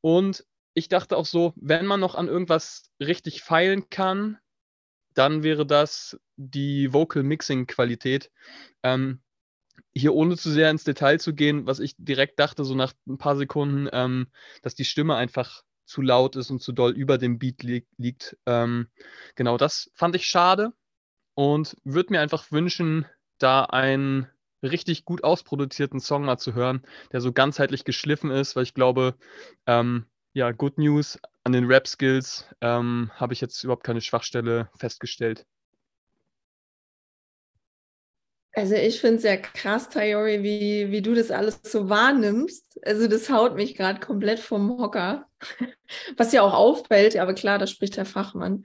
[0.00, 4.38] und ich dachte auch so, wenn man noch an irgendwas richtig feilen kann,
[5.14, 8.32] dann wäre das die Vocal Mixing Qualität.
[8.82, 9.20] Ähm,
[9.92, 13.18] hier ohne zu sehr ins Detail zu gehen, was ich direkt dachte, so nach ein
[13.18, 14.26] paar Sekunden, ähm,
[14.62, 18.36] dass die Stimme einfach zu laut ist und zu doll über dem Beat li liegt.
[18.46, 18.88] Ähm,
[19.34, 20.72] genau, das fand ich schade
[21.34, 23.06] und würde mir einfach wünschen,
[23.38, 24.28] da ein
[24.62, 29.16] richtig gut ausproduzierten Song mal zu hören, der so ganzheitlich geschliffen ist, weil ich glaube,
[29.66, 35.46] ähm, ja, Good News an den Rap-Skills ähm, habe ich jetzt überhaupt keine Schwachstelle festgestellt.
[38.56, 42.78] Also ich finde es ja krass, Tayori, wie, wie du das alles so wahrnimmst.
[42.84, 45.26] Also das haut mich gerade komplett vom Hocker.
[46.16, 48.64] Was ja auch auffällt, aber klar, da spricht der Fachmann.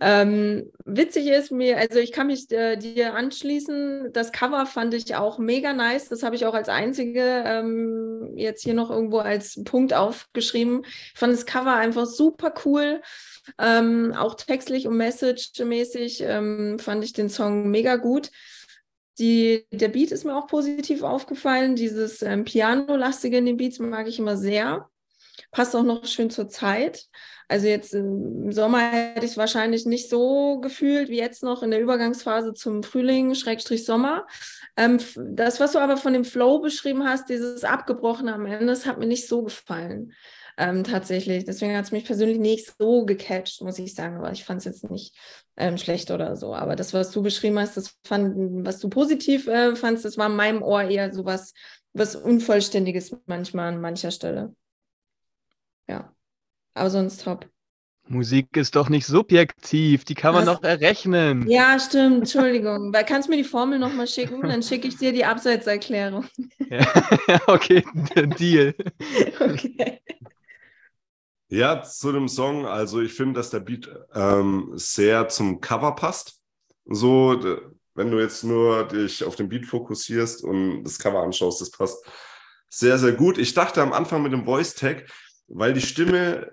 [0.00, 5.14] Ähm, witzig ist mir, also ich kann mich äh, dir anschließen, das Cover fand ich
[5.14, 6.08] auch mega nice.
[6.08, 10.82] Das habe ich auch als einzige ähm, jetzt hier noch irgendwo als Punkt aufgeschrieben.
[10.84, 13.02] Ich fand das Cover einfach super cool.
[13.58, 18.30] Ähm, auch textlich und message-mäßig ähm, fand ich den Song mega gut.
[19.18, 21.76] Die, der Beat ist mir auch positiv aufgefallen.
[21.76, 24.88] Dieses ähm, Piano-lastige in den Beats mag ich immer sehr.
[25.52, 27.06] Passt auch noch schön zur Zeit.
[27.48, 31.70] Also jetzt im Sommer hätte ich es wahrscheinlich nicht so gefühlt wie jetzt noch in
[31.70, 34.26] der Übergangsphase zum Frühling, Schrägstrich Sommer.
[34.76, 38.84] Ähm, das, was du aber von dem Flow beschrieben hast, dieses Abgebrochene am Ende, das
[38.84, 40.12] hat mir nicht so gefallen
[40.56, 41.44] ähm, tatsächlich.
[41.44, 44.16] Deswegen hat es mich persönlich nicht so gecatcht, muss ich sagen.
[44.16, 45.14] Aber ich fand es jetzt nicht
[45.56, 46.54] ähm, schlecht oder so.
[46.54, 50.28] Aber das, was du beschrieben hast, das fand, was du positiv äh, fandst, das war
[50.28, 51.52] in meinem Ohr eher so was,
[51.92, 54.54] was Unvollständiges manchmal an mancher Stelle.
[55.88, 56.14] Ja.
[56.74, 57.48] Aber sonst top.
[58.08, 60.54] Musik ist doch nicht subjektiv, die kann man Was?
[60.54, 61.48] noch errechnen.
[61.48, 62.92] Ja, stimmt, Entschuldigung.
[62.92, 64.42] Kannst du mir die Formel nochmal schicken?
[64.42, 66.24] Dann schicke ich dir die Abseitserklärung.
[66.70, 66.86] Ja,
[67.48, 67.82] okay,
[68.38, 68.74] Deal.
[69.40, 70.00] Okay.
[71.48, 76.40] Ja, zu dem Song, also ich finde, dass der Beat ähm, sehr zum Cover passt.
[76.84, 77.40] So,
[77.94, 82.04] wenn du jetzt nur dich auf den Beat fokussierst und das Cover anschaust, das passt
[82.68, 83.38] sehr, sehr gut.
[83.38, 85.08] Ich dachte am Anfang mit dem Voice Tag,
[85.46, 86.50] weil die Stimme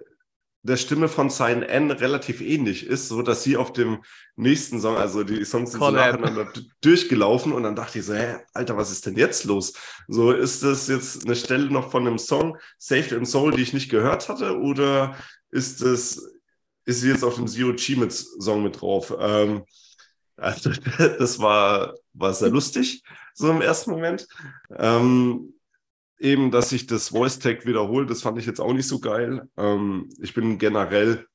[0.64, 4.02] der Stimme von Sign N relativ ähnlich ist, so dass sie auf dem
[4.38, 8.38] nächsten Song, also die Songs sind so nacheinander durchgelaufen und dann dachte ich so, hä,
[8.54, 9.74] Alter, was ist denn jetzt los?
[10.08, 13.74] So, ist das jetzt eine Stelle noch von einem Song, Saved in Soul, die ich
[13.74, 15.18] nicht gehört hatte oder
[15.52, 16.32] ist das,
[16.86, 19.14] ist sie jetzt auf dem Zero Chimits Song mit drauf?
[19.20, 19.64] Ähm,
[20.38, 24.28] also, das war, war sehr lustig, so im ersten Moment.
[24.78, 25.53] Ähm,
[26.24, 29.50] eben, dass sich das Voice Tag wiederholt, das fand ich jetzt auch nicht so geil.
[29.58, 31.28] Ähm, ich bin generell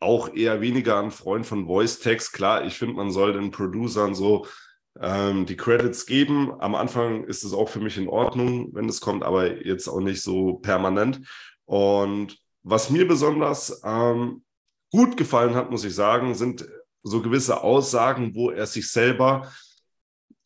[0.00, 2.32] auch eher weniger ein Freund von Voice Tags.
[2.32, 4.46] Klar, ich finde, man soll den Producern so
[4.98, 6.52] ähm, die Credits geben.
[6.60, 10.00] Am Anfang ist es auch für mich in Ordnung, wenn es kommt, aber jetzt auch
[10.00, 11.20] nicht so permanent.
[11.66, 14.42] Und was mir besonders ähm,
[14.90, 16.66] gut gefallen hat, muss ich sagen, sind
[17.02, 19.52] so gewisse Aussagen, wo er sich selber,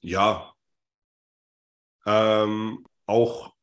[0.00, 0.52] ja,
[2.06, 3.54] ähm, auch,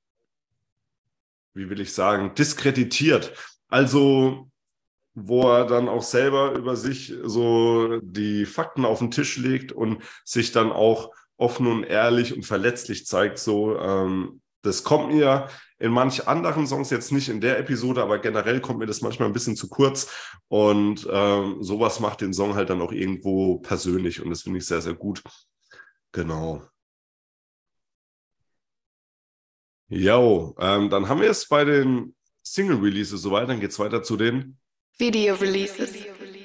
[1.53, 3.34] wie will ich sagen, diskreditiert.
[3.67, 4.49] Also,
[5.15, 10.01] wo er dann auch selber über sich so die Fakten auf den Tisch legt und
[10.25, 13.38] sich dann auch offen und ehrlich und verletzlich zeigt.
[13.38, 18.19] So, ähm, das kommt mir in manch anderen Songs jetzt nicht in der Episode, aber
[18.19, 20.10] generell kommt mir das manchmal ein bisschen zu kurz.
[20.47, 24.65] Und ähm, sowas macht den Song halt dann auch irgendwo persönlich und das finde ich
[24.65, 25.21] sehr, sehr gut.
[26.12, 26.63] Genau.
[29.95, 33.47] Jo, ähm, dann haben wir es bei den Single-Releases soweit.
[33.47, 34.58] Dann geht es weiter zu den
[34.97, 35.93] Video-Releases.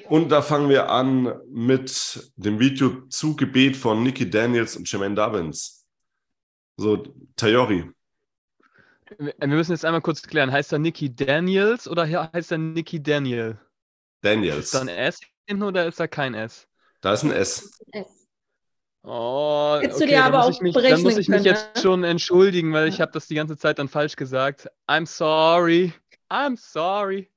[0.07, 5.15] Und da fangen wir an mit dem Video zu Gebet von Nicky Daniels und Jermaine
[5.15, 5.87] Dubbins.
[6.77, 7.03] So,
[7.35, 7.91] Tayori.
[9.17, 13.59] Wir müssen jetzt einmal kurz klären, heißt er Nicky Daniels oder heißt er Nicky Daniel?
[14.21, 14.65] Daniels.
[14.65, 16.67] Ist da ein S hinten oder ist da kein S?
[17.01, 17.81] Da ist ein S.
[17.91, 18.18] S.
[19.03, 21.81] Oh, Hättest okay, du dir aber auch mich, Dann muss ich mich können, jetzt ne?
[21.81, 24.69] schon entschuldigen, weil ich habe das die ganze Zeit dann falsch gesagt.
[24.87, 25.93] I'm sorry.
[26.29, 27.29] I'm sorry.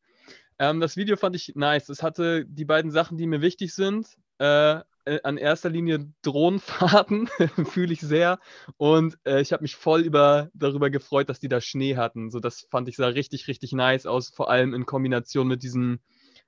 [0.59, 1.89] Ähm, das Video fand ich nice.
[1.89, 4.09] Es hatte die beiden Sachen, die mir wichtig sind.
[4.39, 4.81] Äh,
[5.25, 7.29] an erster Linie Drohnenfahrten,
[7.65, 8.39] fühle ich sehr.
[8.77, 12.31] Und äh, ich habe mich voll über, darüber gefreut, dass die da Schnee hatten.
[12.31, 16.01] So, das fand ich sah richtig, richtig nice aus, vor allem in Kombination mit diesen,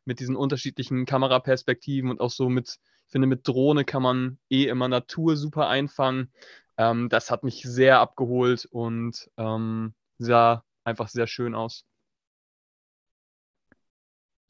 [0.04, 2.76] mit diesen unterschiedlichen Kameraperspektiven und auch so mit
[3.14, 6.32] finde, mit Drohne kann man eh immer Natur super einfangen.
[6.76, 11.84] Ähm, das hat mich sehr abgeholt und ähm, sah einfach sehr schön aus.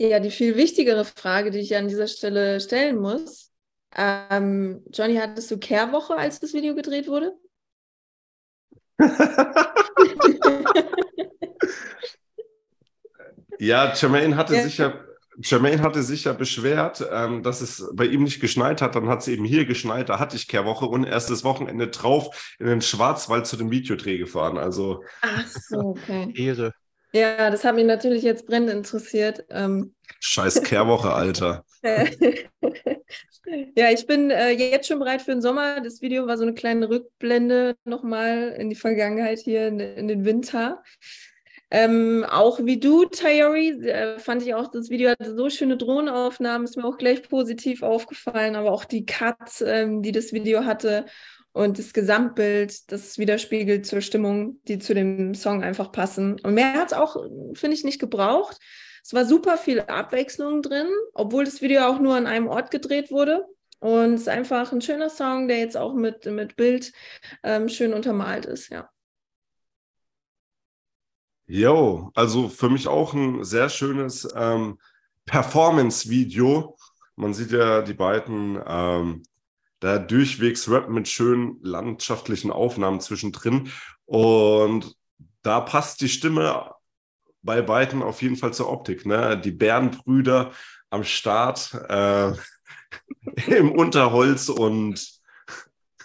[0.00, 3.52] Ja, die viel wichtigere Frage, die ich an dieser Stelle stellen muss.
[3.94, 7.34] Ähm, Johnny, hattest du Kehrwoche, als das Video gedreht wurde?
[13.58, 14.62] ja, Jermaine hatte ja.
[14.62, 15.04] sicher
[15.42, 18.94] Jermaine hatte sich ja beschwert, ähm, dass es bei ihm nicht geschneit hat.
[18.94, 20.08] Dann hat es eben hier geschneit.
[20.08, 24.18] Da hatte ich Kehrwoche und erst das Wochenende drauf in den Schwarzwald zu dem Videodreh
[24.18, 24.58] gefahren.
[24.58, 25.02] Also.
[25.22, 26.32] Ach so, okay.
[26.36, 26.72] Ehre.
[27.12, 29.44] Ja, das hat mich natürlich jetzt brennend interessiert.
[29.48, 29.94] Ähm.
[30.18, 31.64] Scheiß Kehrwoche, Alter.
[33.76, 35.80] ja, ich bin äh, jetzt schon bereit für den Sommer.
[35.80, 40.24] Das Video war so eine kleine Rückblende nochmal in die Vergangenheit hier in, in den
[40.24, 40.82] Winter.
[41.70, 46.66] Ähm, auch wie du, Tayori, äh, fand ich auch, das Video hatte so schöne Drohnenaufnahmen,
[46.66, 51.06] ist mir auch gleich positiv aufgefallen, aber auch die Cuts, ähm, die das Video hatte
[51.52, 56.38] und das Gesamtbild, das widerspiegelt zur Stimmung, die zu dem Song einfach passen.
[56.42, 57.16] Und mehr hat es auch,
[57.54, 58.58] finde ich, nicht gebraucht.
[59.02, 63.10] Es war super viel Abwechslung drin, obwohl das Video auch nur an einem Ort gedreht
[63.10, 63.44] wurde.
[63.78, 66.92] Und es ist einfach ein schöner Song, der jetzt auch mit, mit Bild
[67.42, 68.88] ähm, schön untermalt ist, ja.
[71.46, 74.78] Jo, also für mich auch ein sehr schönes ähm,
[75.26, 76.76] Performance-Video.
[77.16, 79.22] Man sieht ja die beiden ähm,
[79.80, 83.70] da durchwegs Rap mit schönen landschaftlichen Aufnahmen zwischendrin.
[84.06, 84.96] Und
[85.42, 86.70] da passt die Stimme
[87.42, 89.04] bei beiden auf jeden Fall zur Optik.
[89.04, 89.38] Ne?
[89.38, 90.52] Die Bärenbrüder
[90.88, 92.32] am Start äh,
[93.58, 95.06] im Unterholz und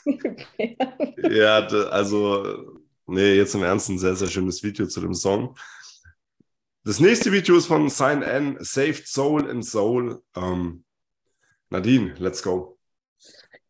[0.05, 0.77] okay.
[1.29, 2.78] ja, also,
[3.09, 5.55] nee, jetzt im Ernst ein sehr, sehr schönes Video zu dem Song.
[6.83, 10.21] Das nächste Video ist von Sign N, Saved Soul and Soul.
[10.35, 10.83] Ähm,
[11.69, 12.79] Nadine, let's go.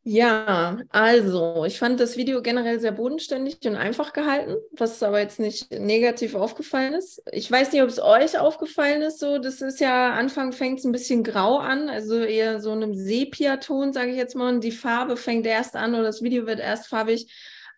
[0.03, 5.39] Ja, also ich fand das Video generell sehr bodenständig und einfach gehalten, was aber jetzt
[5.39, 7.21] nicht negativ aufgefallen ist.
[7.31, 10.85] Ich weiß nicht, ob es euch aufgefallen ist, so das ist ja, Anfang fängt es
[10.85, 14.71] ein bisschen grau an, also eher so einem Sepiaton, sage ich jetzt mal, und die
[14.71, 17.27] Farbe fängt erst an oder das Video wird erst farbig,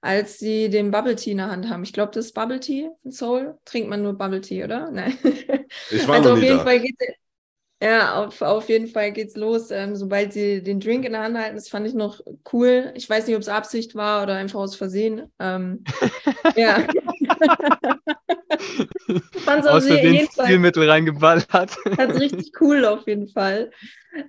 [0.01, 1.83] als sie den Bubble Tea in der Hand haben.
[1.83, 3.57] Ich glaube, das ist Bubble Tea in Soul.
[3.65, 4.91] Trinkt man nur Bubble Tea, oder?
[4.91, 5.17] Nein.
[5.91, 6.63] Ich war also auf jeden da.
[6.63, 6.97] Fall geht
[7.83, 11.35] ja, auf, auf jeden Fall geht's los, ähm, sobald sie den Drink in der Hand
[11.35, 11.55] halten.
[11.55, 12.21] Das fand ich noch
[12.53, 12.93] cool.
[12.95, 15.31] Ich weiß nicht, ob es Absicht war oder einfach aus Versehen.
[15.39, 15.83] Ähm,
[16.55, 16.87] ja.
[19.45, 21.77] Fand's aus Versehen Stilmittel reingeballert.
[21.97, 23.71] Das ist richtig cool auf jeden Fall.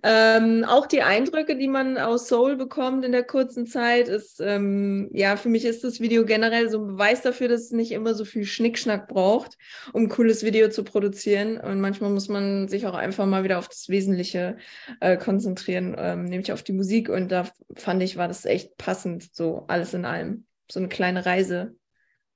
[0.05, 5.11] Ähm, auch die Eindrücke, die man aus Soul bekommt in der kurzen Zeit, ist, ähm,
[5.13, 8.15] ja, für mich ist das Video generell so ein Beweis dafür, dass es nicht immer
[8.15, 9.59] so viel Schnickschnack braucht,
[9.93, 11.59] um ein cooles Video zu produzieren.
[11.59, 14.57] Und manchmal muss man sich auch einfach mal wieder auf das Wesentliche
[15.01, 17.09] äh, konzentrieren, ähm, nämlich auf die Musik.
[17.09, 20.47] Und da fand ich, war das echt passend, so alles in allem.
[20.71, 21.75] So eine kleine Reise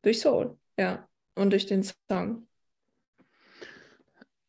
[0.03, 2.47] durch Soul, ja, und durch den Song.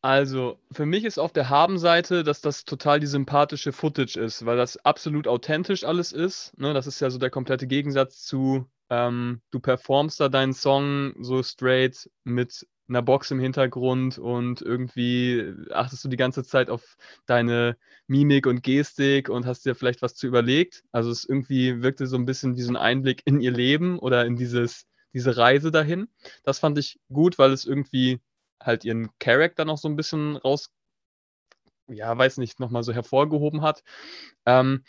[0.02, 4.56] Also, für mich ist auf der Haben-Seite, dass das total die sympathische Footage ist, weil
[4.56, 6.58] das absolut authentisch alles ist.
[6.58, 6.74] Ne?
[6.74, 11.44] Das ist ja so der komplette Gegensatz zu, ähm, du performst da deinen Song so
[11.44, 17.76] straight mit einer Box im Hintergrund und irgendwie achtest du die ganze Zeit auf deine
[18.08, 20.84] Mimik und Gestik und hast dir vielleicht was zu überlegt.
[20.92, 24.26] Also es irgendwie wirkte so ein bisschen wie so ein Einblick in ihr Leben oder
[24.26, 24.86] in dieses,
[25.18, 26.08] diese Reise dahin.
[26.44, 28.20] Das fand ich gut, weil es irgendwie
[28.62, 30.70] halt ihren Charakter noch so ein bisschen raus,
[31.88, 33.84] ja, weiß nicht, nochmal so hervorgehoben hat.
[34.46, 34.84] Ähm,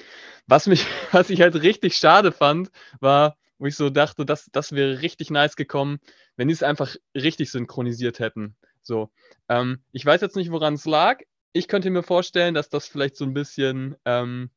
[0.46, 2.70] was mich, was ich halt richtig schade fand,
[3.00, 5.98] war, wo ich so dachte, das, das wäre richtig nice gekommen,
[6.36, 8.54] wenn die es einfach richtig synchronisiert hätten.
[8.82, 9.10] So,
[9.48, 11.20] ähm, ich weiß jetzt nicht, woran es lag.
[11.52, 14.50] Ich könnte mir vorstellen, dass das vielleicht so ein bisschen ähm,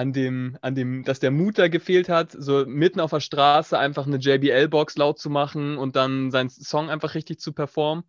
[0.00, 3.78] an dem, an dem, dass der Mut da gefehlt hat, so mitten auf der Straße
[3.78, 8.04] einfach eine JBL-Box laut zu machen und dann seinen Song einfach richtig zu performen.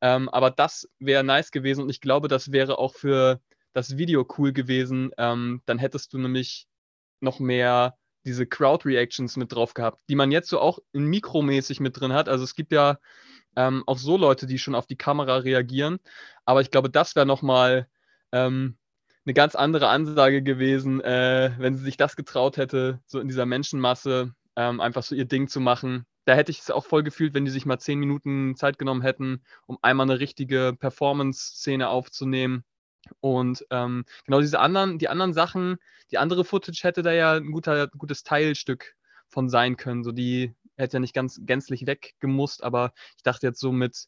[0.00, 3.42] Ähm, aber das wäre nice gewesen und ich glaube, das wäre auch für
[3.74, 5.10] das Video cool gewesen.
[5.18, 6.66] Ähm, dann hättest du nämlich
[7.20, 12.00] noch mehr diese Crowd-Reactions mit drauf gehabt, die man jetzt so auch in mikromäßig mit
[12.00, 12.26] drin hat.
[12.26, 12.98] Also es gibt ja
[13.54, 15.98] ähm, auch so Leute, die schon auf die Kamera reagieren.
[16.46, 17.86] Aber ich glaube, das wäre nochmal
[18.32, 18.78] ähm,
[19.26, 23.46] eine ganz andere Ansage gewesen, äh, wenn sie sich das getraut hätte, so in dieser
[23.46, 26.06] Menschenmasse ähm, einfach so ihr Ding zu machen.
[26.26, 29.02] Da hätte ich es auch voll gefühlt, wenn die sich mal zehn Minuten Zeit genommen
[29.02, 32.64] hätten, um einmal eine richtige Performance-Szene aufzunehmen.
[33.20, 35.76] Und ähm, genau diese anderen, die anderen Sachen,
[36.10, 38.94] die andere Footage hätte da ja ein, guter, gutes Teilstück
[39.28, 40.04] von sein können.
[40.04, 44.06] So die hätte ja nicht ganz gänzlich weggemusst, aber ich dachte jetzt so mit,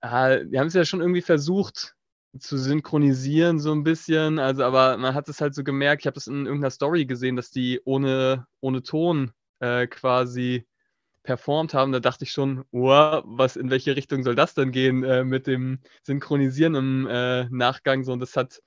[0.00, 1.93] äh, die haben es ja schon irgendwie versucht,
[2.38, 4.38] zu synchronisieren, so ein bisschen.
[4.38, 7.36] Also, aber man hat es halt so gemerkt, ich habe das in irgendeiner Story gesehen,
[7.36, 10.66] dass die ohne, ohne Ton äh, quasi
[11.22, 11.92] performt haben.
[11.92, 15.46] Da dachte ich schon, wow, was, in welche Richtung soll das denn gehen äh, mit
[15.46, 18.04] dem Synchronisieren im äh, Nachgang?
[18.04, 18.62] So, und das hat,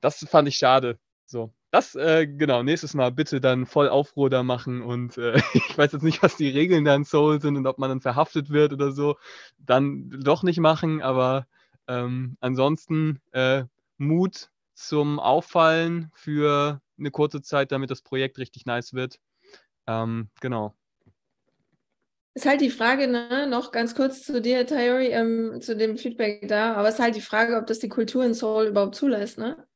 [0.00, 0.98] das fand ich schade.
[1.26, 5.76] So, das, äh, genau, nächstes Mal bitte dann voll Aufruhr da machen und äh, ich
[5.76, 8.50] weiß jetzt nicht, was die Regeln da in Soul sind und ob man dann verhaftet
[8.50, 9.16] wird oder so.
[9.58, 11.46] Dann doch nicht machen, aber
[11.88, 13.64] ähm, ansonsten äh,
[13.98, 19.20] Mut zum Auffallen für eine kurze Zeit, damit das Projekt richtig nice wird.
[19.86, 20.74] Ähm, genau.
[22.34, 26.46] Ist halt die Frage, ne, noch ganz kurz zu dir, Tayori, ähm, zu dem Feedback
[26.48, 29.38] da, aber es ist halt die Frage, ob das die Kultur in Seoul überhaupt zulässt,
[29.38, 29.66] ne?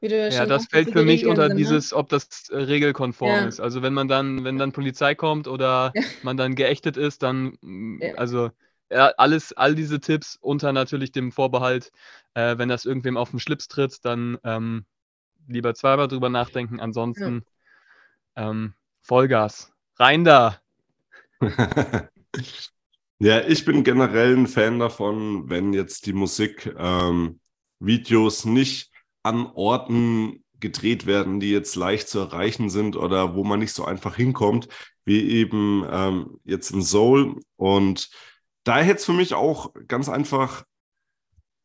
[0.00, 1.74] Wie du ja, Ja, schon das sagtest, fällt für mich unter sind, ne?
[1.74, 3.46] dieses, ob das äh, regelkonform Ja.
[3.46, 3.60] ist.
[3.60, 6.02] Also wenn man dann, wenn dann Polizei kommt oder Ja.
[6.22, 7.58] man dann geächtet ist, dann,
[8.00, 8.12] Ja.
[8.16, 8.50] also
[8.92, 11.92] ja, alles, all diese Tipps unter natürlich dem Vorbehalt,
[12.34, 14.84] äh, wenn das irgendwem auf den Schlips tritt, dann ähm,
[15.48, 16.80] lieber zweimal drüber nachdenken.
[16.80, 17.44] Ansonsten
[18.36, 19.72] ähm, Vollgas.
[19.98, 20.58] Rein da.
[23.24, 27.38] Ja, ich bin generell ein Fan davon, wenn jetzt die Musik ähm,
[27.78, 28.90] nicht
[29.22, 33.84] an Orten gedreht werden, die jetzt leicht zu erreichen sind oder wo man nicht so
[33.84, 34.66] einfach hinkommt,
[35.04, 37.40] wie eben ähm, jetzt in Seoul.
[37.54, 38.10] Und
[38.64, 40.64] da hätte es für mich auch ganz einfach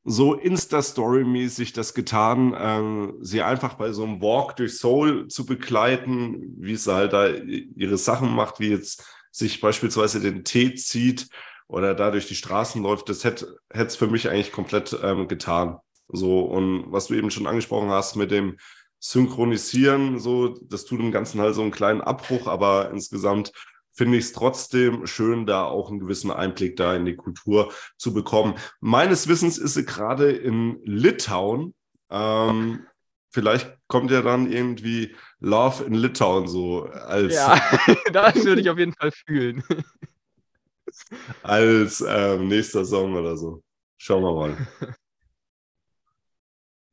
[0.09, 6.55] so Insta-Story-mäßig das getan, ähm, sie einfach bei so einem Walk durch Seoul zu begleiten,
[6.59, 11.27] wie sie halt da ihre Sachen macht, wie jetzt sich beispielsweise den Tee zieht
[11.67, 15.77] oder da durch die Straßen läuft, das hätte es für mich eigentlich komplett ähm, getan.
[16.07, 18.57] So, und was du eben schon angesprochen hast mit dem
[18.99, 23.51] Synchronisieren, so, das tut dem Ganzen halt so einen kleinen Abbruch, aber insgesamt
[23.97, 28.13] finde ich es trotzdem schön, da auch einen gewissen Einblick da in die Kultur zu
[28.13, 28.53] bekommen.
[28.79, 31.73] Meines Wissens ist sie gerade in Litauen.
[32.11, 32.85] Ähm,
[33.31, 37.59] vielleicht kommt ja dann irgendwie Love in Litauen so als, Ja,
[38.13, 39.63] das würde ich auf jeden Fall fühlen.
[41.41, 43.63] als ähm, nächster Song oder so.
[43.97, 44.67] Schauen wir mal.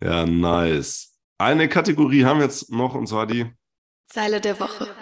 [0.02, 1.18] Ja, nice.
[1.38, 3.50] Eine Kategorie haben wir jetzt noch und zwar die
[4.06, 4.94] Zeile der Woche.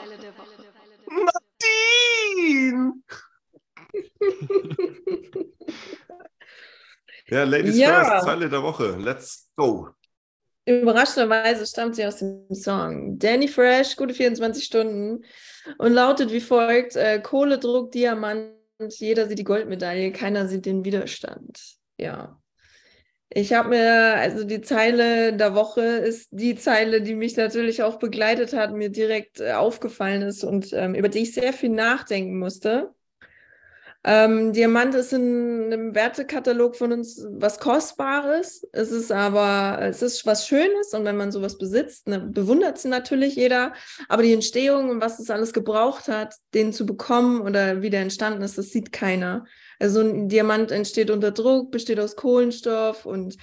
[7.28, 8.05] Ja, Ladies Ja.
[8.05, 8.97] First, Zeile der Woche.
[8.99, 9.88] Let's go.
[10.64, 15.24] Überraschenderweise stammt sie aus dem Song Danny Fresh, gute 24 Stunden
[15.78, 20.84] und lautet wie folgt: äh, Kohle, Druck, Diamant, jeder sieht die Goldmedaille, keiner sieht den
[20.84, 21.59] Widerstand.
[21.99, 22.38] Ja.
[23.34, 27.99] Ich habe mir, also die Zeile der Woche ist die Zeile, die mich natürlich auch
[27.99, 32.38] begleitet hat, mir direkt äh, aufgefallen ist und ähm, über die ich sehr viel nachdenken
[32.38, 32.95] musste.
[34.05, 38.66] Ähm, Diamant ist in einem Wertekatalog von uns was Kostbares.
[38.72, 42.84] Es ist aber, es ist was Schönes und wenn man sowas besitzt, ne, bewundert es
[42.84, 43.74] natürlich jeder.
[44.09, 48.00] Aber die Entstehung und was es alles gebraucht hat, den zu bekommen oder wie der
[48.00, 49.44] entstanden ist, das sieht keiner.
[49.78, 53.36] Also ein Diamant entsteht unter Druck, besteht aus Kohlenstoff und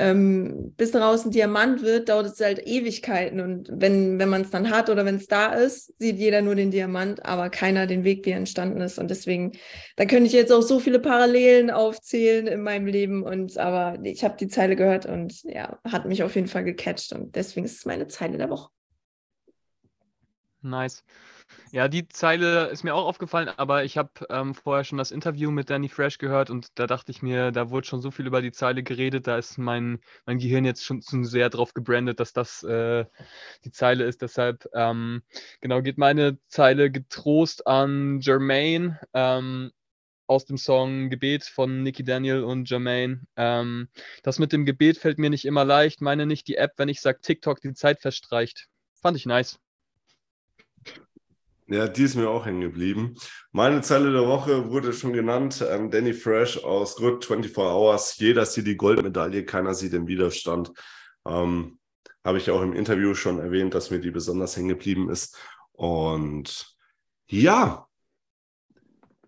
[0.00, 3.38] ähm, bis daraus ein Diamant wird, dauert es halt Ewigkeiten.
[3.40, 6.54] Und wenn, wenn man es dann hat oder wenn es da ist, sieht jeder nur
[6.54, 8.98] den Diamant, aber keiner den Weg, wie er entstanden ist.
[8.98, 9.52] Und deswegen,
[9.96, 13.22] da könnte ich jetzt auch so viele Parallelen aufzählen in meinem Leben.
[13.22, 17.12] Und aber ich habe die Zeile gehört und ja, hat mich auf jeden Fall gecatcht.
[17.12, 18.70] Und deswegen ist es meine Zeile der Woche.
[20.62, 21.04] Nice.
[21.72, 25.52] Ja, die Zeile ist mir auch aufgefallen, aber ich habe ähm, vorher schon das Interview
[25.52, 28.42] mit Danny Fresh gehört und da dachte ich mir, da wurde schon so viel über
[28.42, 32.32] die Zeile geredet, da ist mein, mein Gehirn jetzt schon zu sehr drauf gebrandet, dass
[32.32, 33.04] das äh,
[33.64, 34.20] die Zeile ist.
[34.20, 35.22] Deshalb, ähm,
[35.60, 39.70] genau, geht meine Zeile getrost an Jermaine ähm,
[40.26, 43.22] aus dem Song Gebet von Nicky Daniel und Jermaine.
[43.36, 43.88] Ähm,
[44.24, 46.00] das mit dem Gebet fällt mir nicht immer leicht.
[46.00, 48.66] Meine nicht die App, wenn ich sage TikTok, die Zeit verstreicht.
[49.00, 49.60] Fand ich nice.
[51.70, 53.14] Ja, die ist mir auch hängen geblieben.
[53.52, 55.64] Meine Zeile der Woche wurde schon genannt.
[55.68, 58.18] Ähm, Danny Fresh aus Good 24 Hours.
[58.18, 60.72] Jeder sieht die Goldmedaille, keiner sieht den Widerstand.
[61.24, 61.78] Ähm,
[62.24, 65.38] Habe ich auch im Interview schon erwähnt, dass mir die besonders hängen geblieben ist.
[65.70, 66.76] Und
[67.28, 67.86] ja,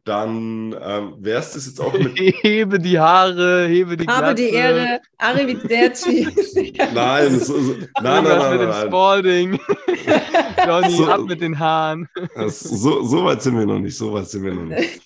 [0.04, 2.18] dann ähm, wär's das jetzt auch mit.
[2.42, 4.50] Hebe die Haare, hebe die Habe die.
[4.50, 6.26] Ehre, Arrivederci.
[6.94, 8.88] Nein, so, so, nein, nein, nein, mit dem nein, nein.
[8.88, 9.60] Spalding.
[10.66, 12.08] Johnny, So- ab mit den Haaren.
[12.34, 13.96] Das, so, so weit sind wir noch nicht.
[13.96, 15.00] So weit sind wir noch nicht.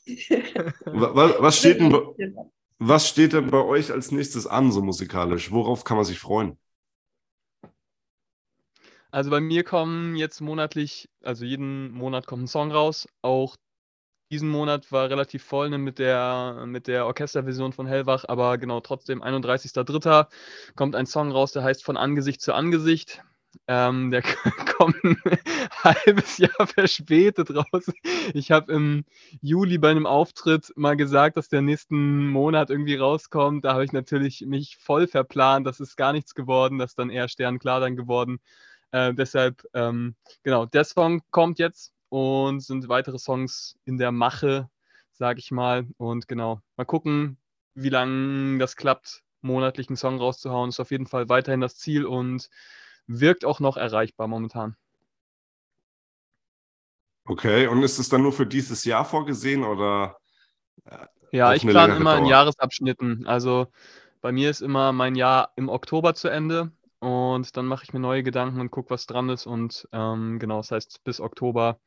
[0.86, 2.32] Was, was, steht denn, bei-
[2.78, 5.50] was steht denn bei euch als nächstes an, so musikalisch?
[5.52, 6.56] Worauf kann man sich freuen?
[9.10, 13.06] Also bei mir kommen jetzt monatlich, also jeden Monat kommt ein Song raus.
[13.22, 13.56] Auch
[14.30, 18.80] diesen Monat war relativ voll ne, mit der, mit der Orchesterversion von Hellwach, aber genau
[18.80, 20.26] trotzdem 31.03.
[20.74, 23.22] kommt ein Song raus, der heißt Von Angesicht zu Angesicht.
[23.68, 24.22] Ähm, der
[24.76, 25.16] kommt ein
[25.82, 27.90] halbes Jahr verspätet raus.
[28.34, 29.04] Ich habe im
[29.40, 33.64] Juli bei einem Auftritt mal gesagt, dass der nächsten Monat irgendwie rauskommt.
[33.64, 35.66] Da habe ich natürlich mich voll verplant.
[35.66, 36.78] Das ist gar nichts geworden.
[36.78, 38.40] Das ist dann eher sternklar dann geworden.
[38.90, 44.68] Äh, deshalb, ähm, genau, der Song kommt jetzt und sind weitere Songs in der Mache,
[45.12, 45.86] sage ich mal.
[45.96, 47.38] Und genau, mal gucken,
[47.74, 50.70] wie lange das klappt, monatlich einen Song rauszuhauen.
[50.70, 52.48] Ist auf jeden Fall weiterhin das Ziel und
[53.06, 54.76] wirkt auch noch erreichbar momentan.
[57.28, 60.16] Okay, und ist es dann nur für dieses Jahr vorgesehen oder?
[61.32, 62.30] Ja, Auf ich plane immer in Dauer.
[62.30, 63.26] Jahresabschnitten.
[63.26, 63.66] Also
[64.20, 67.98] bei mir ist immer mein Jahr im Oktober zu Ende und dann mache ich mir
[67.98, 69.46] neue Gedanken und gucke, was dran ist.
[69.46, 71.80] Und ähm, genau, das heißt, bis Oktober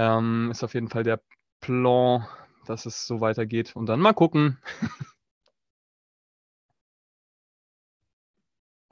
[0.00, 1.20] ähm, ist auf jeden Fall der
[1.60, 2.26] Plan,
[2.66, 3.76] dass es so weitergeht.
[3.76, 4.58] Und dann mal gucken.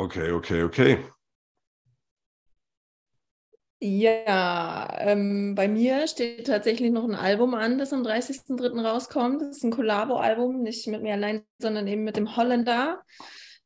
[0.00, 1.04] Okay, okay, okay.
[3.80, 8.80] Ja, ähm, bei mir steht tatsächlich noch ein Album an, das am 30.03.
[8.80, 9.42] rauskommt.
[9.42, 13.02] Das ist ein Collabo-Album, nicht mit mir allein, sondern eben mit dem Holländer.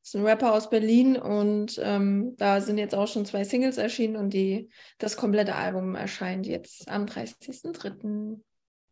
[0.03, 3.79] Das ist ein Rapper aus Berlin und ähm, da sind jetzt auch schon zwei Singles
[3.79, 8.41] erschienen und die, das komplette Album erscheint jetzt am 30.03.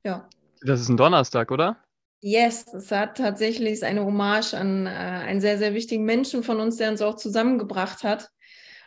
[0.04, 0.28] Ja.
[0.62, 1.78] Das ist ein Donnerstag, oder?
[2.22, 6.76] Yes, es hat tatsächlich eine Hommage an äh, einen sehr, sehr wichtigen Menschen von uns,
[6.76, 8.28] der uns auch zusammengebracht hat.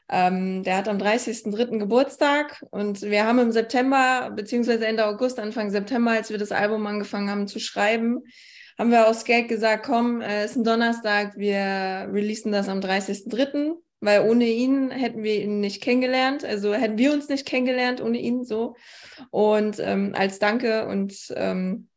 [0.07, 1.77] Ähm, der hat am 30.03.
[1.77, 6.85] Geburtstag und wir haben im September, beziehungsweise Ende August, Anfang September, als wir das Album
[6.87, 8.21] angefangen haben zu schreiben,
[8.77, 12.79] haben wir aus Gag gesagt, komm, es äh, ist ein Donnerstag, wir releasen das am
[12.79, 18.01] 30.03., weil ohne ihn hätten wir ihn nicht kennengelernt, also hätten wir uns nicht kennengelernt
[18.01, 18.75] ohne ihn so.
[19.29, 21.87] Und ähm, als Danke und ähm,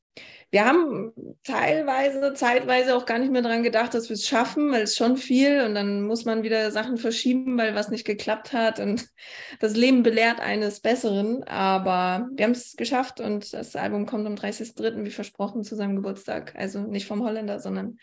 [0.51, 4.83] wir haben teilweise, zeitweise auch gar nicht mehr daran gedacht, dass wir es schaffen, weil
[4.83, 8.79] es schon viel und dann muss man wieder Sachen verschieben, weil was nicht geklappt hat
[8.79, 9.09] und
[9.61, 11.43] das Leben belehrt eines Besseren.
[11.45, 15.05] Aber wir haben es geschafft und das Album kommt am 30.03.
[15.05, 16.55] wie versprochen zu seinem Geburtstag.
[16.57, 17.99] Also nicht vom Holländer, sondern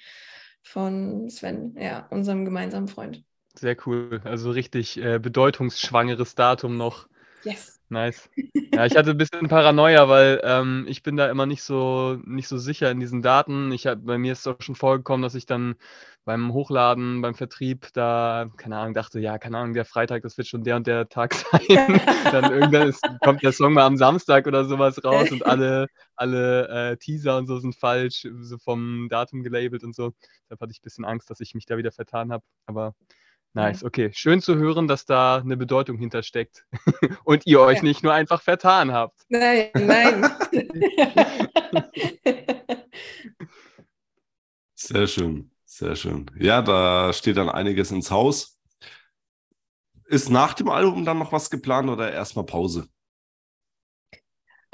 [0.63, 3.23] von Sven, ja, unserem gemeinsamen Freund.
[3.55, 4.21] Sehr cool.
[4.23, 7.07] Also richtig äh, bedeutungsschwangeres Datum noch.
[7.43, 7.79] Yes.
[7.89, 8.29] Nice.
[8.73, 12.47] Ja, ich hatte ein bisschen Paranoia, weil ähm, ich bin da immer nicht so, nicht
[12.47, 13.71] so sicher in diesen Daten.
[13.71, 15.75] Ich hab, bei mir ist es auch schon vorgekommen, dass ich dann
[16.25, 20.47] beim Hochladen, beim Vertrieb da, keine Ahnung, dachte, ja, keine Ahnung, der Freitag, das wird
[20.47, 22.01] schon der und der Tag sein.
[22.31, 25.85] dann irgendwann ist, kommt der Song mal am Samstag oder sowas raus und alle,
[26.15, 30.13] alle äh, Teaser und so sind falsch, so vom Datum gelabelt und so.
[30.45, 32.43] Deshalb hatte ich ein bisschen Angst, dass ich mich da wieder vertan habe.
[32.65, 32.95] Aber
[33.55, 34.09] Nice, okay.
[34.13, 36.65] Schön zu hören, dass da eine Bedeutung hintersteckt
[37.23, 37.83] und ihr euch ja.
[37.83, 39.21] nicht nur einfach vertan habt.
[39.29, 40.25] Nein, nein.
[44.73, 46.31] sehr schön, sehr schön.
[46.39, 48.59] Ja, da steht dann einiges ins Haus.
[50.05, 52.87] Ist nach dem Album dann noch was geplant oder erstmal Pause?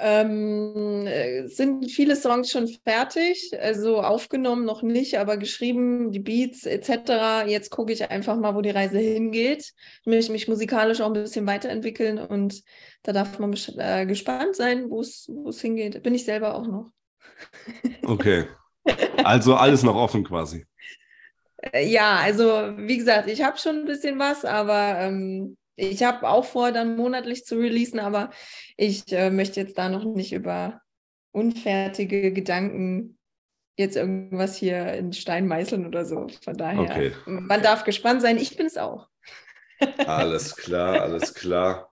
[0.02, 6.66] Ähm, äh, sind viele Songs schon fertig, also aufgenommen noch nicht, aber geschrieben, die Beats
[6.66, 7.46] etc.
[7.48, 9.74] Jetzt gucke ich einfach mal, wo die Reise hingeht.
[10.02, 12.64] Ich möchte mich musikalisch auch ein bisschen weiterentwickeln und
[13.04, 15.28] da darf man äh, gespannt sein, wo es
[15.60, 16.02] hingeht.
[16.02, 16.92] Bin ich selber auch noch.
[18.04, 18.46] Okay.
[19.24, 20.66] Also alles noch offen quasi.
[21.58, 26.28] Äh, ja, also wie gesagt, ich habe schon ein bisschen was, aber ähm, ich habe
[26.28, 28.32] auch vor, dann monatlich zu releasen, aber
[28.78, 30.82] ich äh, möchte jetzt da noch nicht über
[31.32, 33.18] unfertige Gedanken
[33.78, 36.28] jetzt irgendwas hier in Stein meißeln oder so.
[36.44, 37.12] Von daher, okay.
[37.26, 38.38] man darf gespannt sein.
[38.38, 39.08] Ich bin es auch.
[40.06, 41.90] alles klar, alles klar.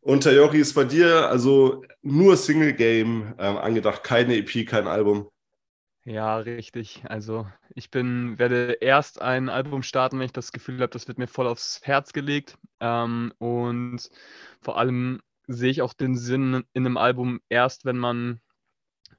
[0.00, 5.28] Und Tayoki ist bei dir also nur Single Game ähm, angedacht, keine EP, kein Album.
[6.08, 7.02] Ja, richtig.
[7.06, 11.18] Also ich bin, werde erst ein Album starten, wenn ich das Gefühl habe, das wird
[11.18, 12.56] mir voll aufs Herz gelegt.
[12.80, 14.08] Ähm, und
[14.62, 18.40] vor allem sehe ich auch den Sinn in einem Album erst, wenn man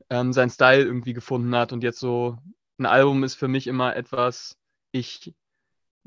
[0.10, 1.74] ähm, seinen Style irgendwie gefunden hat.
[1.74, 2.38] Und jetzt so,
[2.80, 4.58] ein Album ist für mich immer etwas,
[4.92, 5.36] ich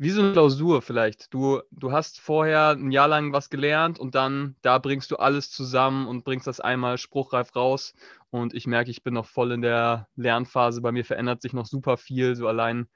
[0.03, 1.33] wie so eine Klausur vielleicht.
[1.33, 5.53] Du, du hast vorher ein Jahr lang was gelernt und dann da bringst du alles
[5.53, 7.95] zusammen und bringst das einmal spruchreif raus.
[8.31, 10.81] Und ich merke, ich bin noch voll in der Lernphase.
[10.81, 12.35] Bei mir verändert sich noch super viel.
[12.35, 12.89] So allein,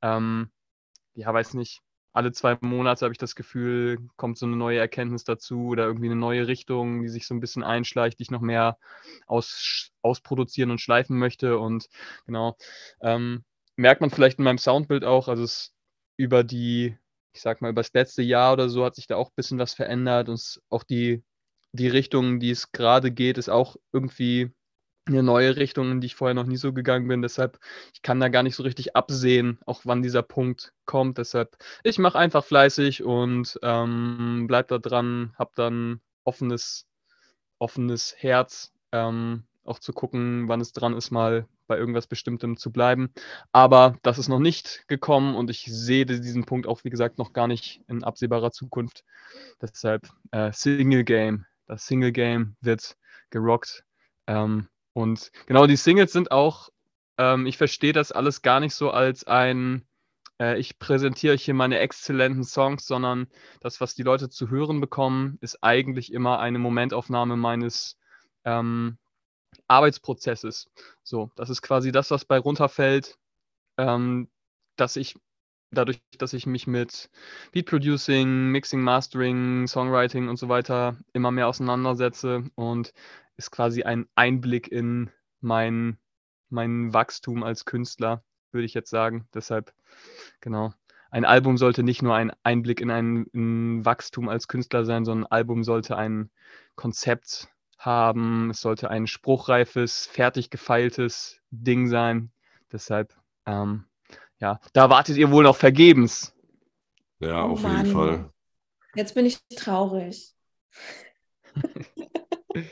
[0.00, 0.50] ähm,
[1.12, 1.82] ja, weiß nicht,
[2.14, 6.06] alle zwei Monate habe ich das Gefühl, kommt so eine neue Erkenntnis dazu oder irgendwie
[6.06, 8.78] eine neue Richtung, die sich so ein bisschen einschleicht, die ich noch mehr
[9.26, 11.58] aus, ausproduzieren und schleifen möchte.
[11.58, 11.90] Und
[12.24, 12.56] genau,
[13.02, 13.44] ähm,
[13.76, 15.28] merkt man vielleicht in meinem Soundbild auch.
[15.28, 15.73] Also es
[16.16, 16.96] über die,
[17.32, 19.58] ich sag mal, über das letzte Jahr oder so hat sich da auch ein bisschen
[19.58, 21.22] was verändert und auch die,
[21.72, 24.52] die Richtung, die es gerade geht, ist auch irgendwie
[25.06, 27.20] eine neue Richtung, in die ich vorher noch nie so gegangen bin.
[27.20, 27.58] Deshalb,
[27.92, 31.18] ich kann da gar nicht so richtig absehen, auch wann dieser Punkt kommt.
[31.18, 36.86] Deshalb, ich mache einfach fleißig und ähm, bleib da dran, hab dann offenes,
[37.58, 42.70] offenes Herz, ähm, auch zu gucken, wann es dran ist, mal bei irgendwas Bestimmtem zu
[42.70, 43.10] bleiben.
[43.52, 47.32] Aber das ist noch nicht gekommen und ich sehe diesen Punkt auch, wie gesagt, noch
[47.32, 49.04] gar nicht in absehbarer Zukunft.
[49.60, 51.46] Deshalb äh, Single Game.
[51.66, 52.96] Das Single Game wird
[53.30, 53.84] gerockt.
[54.26, 56.68] Ähm, und genau die Singles sind auch,
[57.18, 59.86] ähm, ich verstehe das alles gar nicht so als ein,
[60.40, 63.26] äh, ich präsentiere hier meine exzellenten Songs, sondern
[63.60, 67.98] das, was die Leute zu hören bekommen, ist eigentlich immer eine Momentaufnahme meines
[68.44, 68.98] ähm,
[69.68, 70.68] Arbeitsprozesses.
[71.02, 73.18] So, das ist quasi das, was bei runterfällt,
[73.78, 74.28] ähm,
[74.76, 75.16] dass ich
[75.74, 77.10] dadurch, dass ich mich mit
[77.52, 82.92] Beat Producing, Mixing, Mastering, Songwriting und so weiter immer mehr auseinandersetze und
[83.36, 85.10] ist quasi ein Einblick in
[85.40, 85.98] mein,
[86.48, 89.28] mein Wachstum als Künstler, würde ich jetzt sagen.
[89.34, 89.74] Deshalb,
[90.40, 90.72] genau.
[91.10, 95.26] Ein Album sollte nicht nur ein Einblick in ein in Wachstum als Künstler sein, sondern
[95.26, 96.30] ein Album sollte ein
[96.74, 97.48] Konzept
[97.84, 102.32] haben, es sollte ein spruchreifes, fertig gefeiltes Ding sein.
[102.72, 103.14] Deshalb,
[103.46, 103.84] ähm,
[104.40, 106.34] ja, da wartet ihr wohl noch vergebens.
[107.20, 107.76] Ja, oh auf Mann.
[107.78, 108.30] jeden Fall.
[108.94, 110.34] Jetzt bin ich traurig.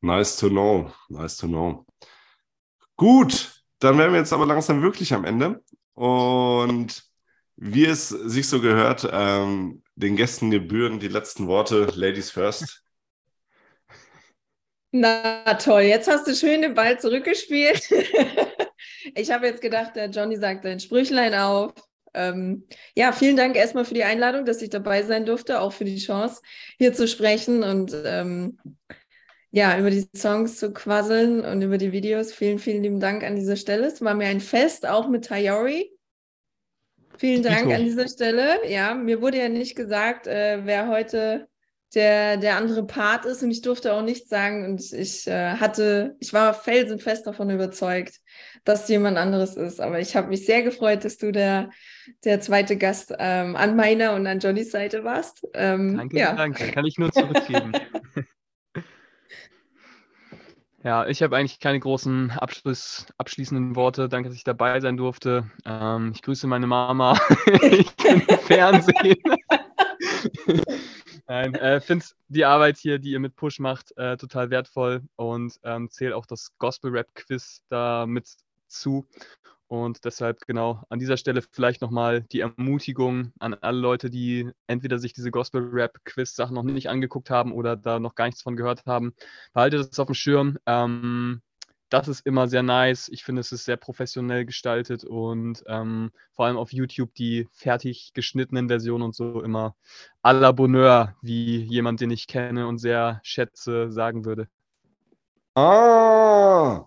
[0.00, 0.92] nice to know.
[1.08, 1.84] Nice to know.
[2.96, 5.62] Gut, dann wären wir jetzt aber langsam wirklich am Ende.
[5.94, 7.04] Und
[7.56, 11.92] wie es sich so gehört, ähm, den Gästen gebühren die letzten Worte.
[11.94, 12.82] Ladies first.
[14.96, 17.90] Na toll, jetzt hast du schön den Ball zurückgespielt.
[19.14, 21.72] ich habe jetzt gedacht, der Johnny sagt ein Sprüchlein auf.
[22.14, 22.64] Ähm,
[22.94, 25.98] ja, vielen Dank erstmal für die Einladung, dass ich dabei sein durfte, auch für die
[25.98, 26.42] Chance,
[26.78, 28.56] hier zu sprechen und ähm,
[29.50, 32.32] ja, über die Songs zu quasseln und über die Videos.
[32.32, 33.86] Vielen, vielen lieben Dank an dieser Stelle.
[33.86, 35.93] Es war mir ein Fest, auch mit Tayori.
[37.18, 38.68] Vielen Dank an dieser Stelle.
[38.68, 41.48] Ja, mir wurde ja nicht gesagt, äh, wer heute
[41.94, 46.16] der, der andere Part ist und ich durfte auch nichts sagen und ich äh, hatte,
[46.18, 48.20] ich war felsenfest davon überzeugt,
[48.64, 49.80] dass jemand anderes ist.
[49.80, 51.70] Aber ich habe mich sehr gefreut, dass du der,
[52.24, 55.46] der zweite Gast ähm, an meiner und an Johnnys Seite warst.
[55.54, 56.34] Ähm, danke, ja.
[56.34, 56.72] danke.
[56.72, 57.72] Kann ich nur zurückgeben.
[60.84, 64.10] Ja, ich habe eigentlich keine großen Abschluss, abschließenden Worte.
[64.10, 65.50] Danke, dass ich dabei sein durfte.
[65.64, 67.18] Ähm, ich grüße meine Mama.
[67.62, 69.16] ich bin Fernsehen.
[71.26, 75.58] Nein, äh, finde die Arbeit hier, die ihr mit Push macht, äh, total wertvoll und
[75.62, 78.28] ähm, zähle auch das Gospel-Rap-Quiz da mit
[78.68, 79.06] zu.
[79.66, 84.98] Und deshalb genau an dieser Stelle vielleicht nochmal die Ermutigung an alle Leute, die entweder
[84.98, 89.14] sich diese Gospel-Rap-Quiz-Sachen noch nicht angeguckt haben oder da noch gar nichts von gehört haben.
[89.52, 90.58] Behaltet das auf dem Schirm.
[90.66, 91.40] Ähm,
[91.88, 93.08] das ist immer sehr nice.
[93.08, 98.12] Ich finde, es ist sehr professionell gestaltet und ähm, vor allem auf YouTube die fertig
[98.14, 99.76] geschnittenen Versionen und so immer
[100.22, 104.48] à la Bonheur, wie jemand, den ich kenne und sehr schätze, sagen würde.
[105.56, 106.86] Ah,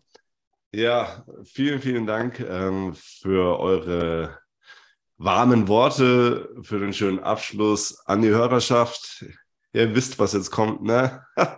[0.78, 4.38] ja, vielen, vielen Dank ähm, für eure
[5.18, 9.26] warmen Worte, für den schönen Abschluss an die Hörerschaft.
[9.74, 11.26] Ihr wisst, was jetzt kommt, ne?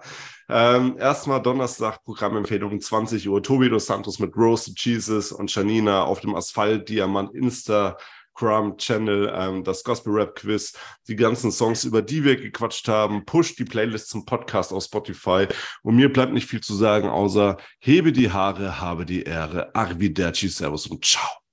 [0.49, 3.43] ähm, erstmal Donnerstag, Programmempfehlung 20 Uhr.
[3.43, 7.97] Tobi dos Santos mit Roasted Cheeses und Janina auf dem Asphalt Diamant Insta
[8.39, 10.73] Scrum Channel, ähm, das Gospel Rap Quiz,
[11.09, 15.47] die ganzen Songs, über die wir gequatscht haben, push die Playlist zum Podcast auf Spotify.
[15.83, 19.75] Und mir bleibt nicht viel zu sagen, außer hebe die Haare, habe die Ehre.
[19.75, 21.48] Arrivederci, Servus und ciao.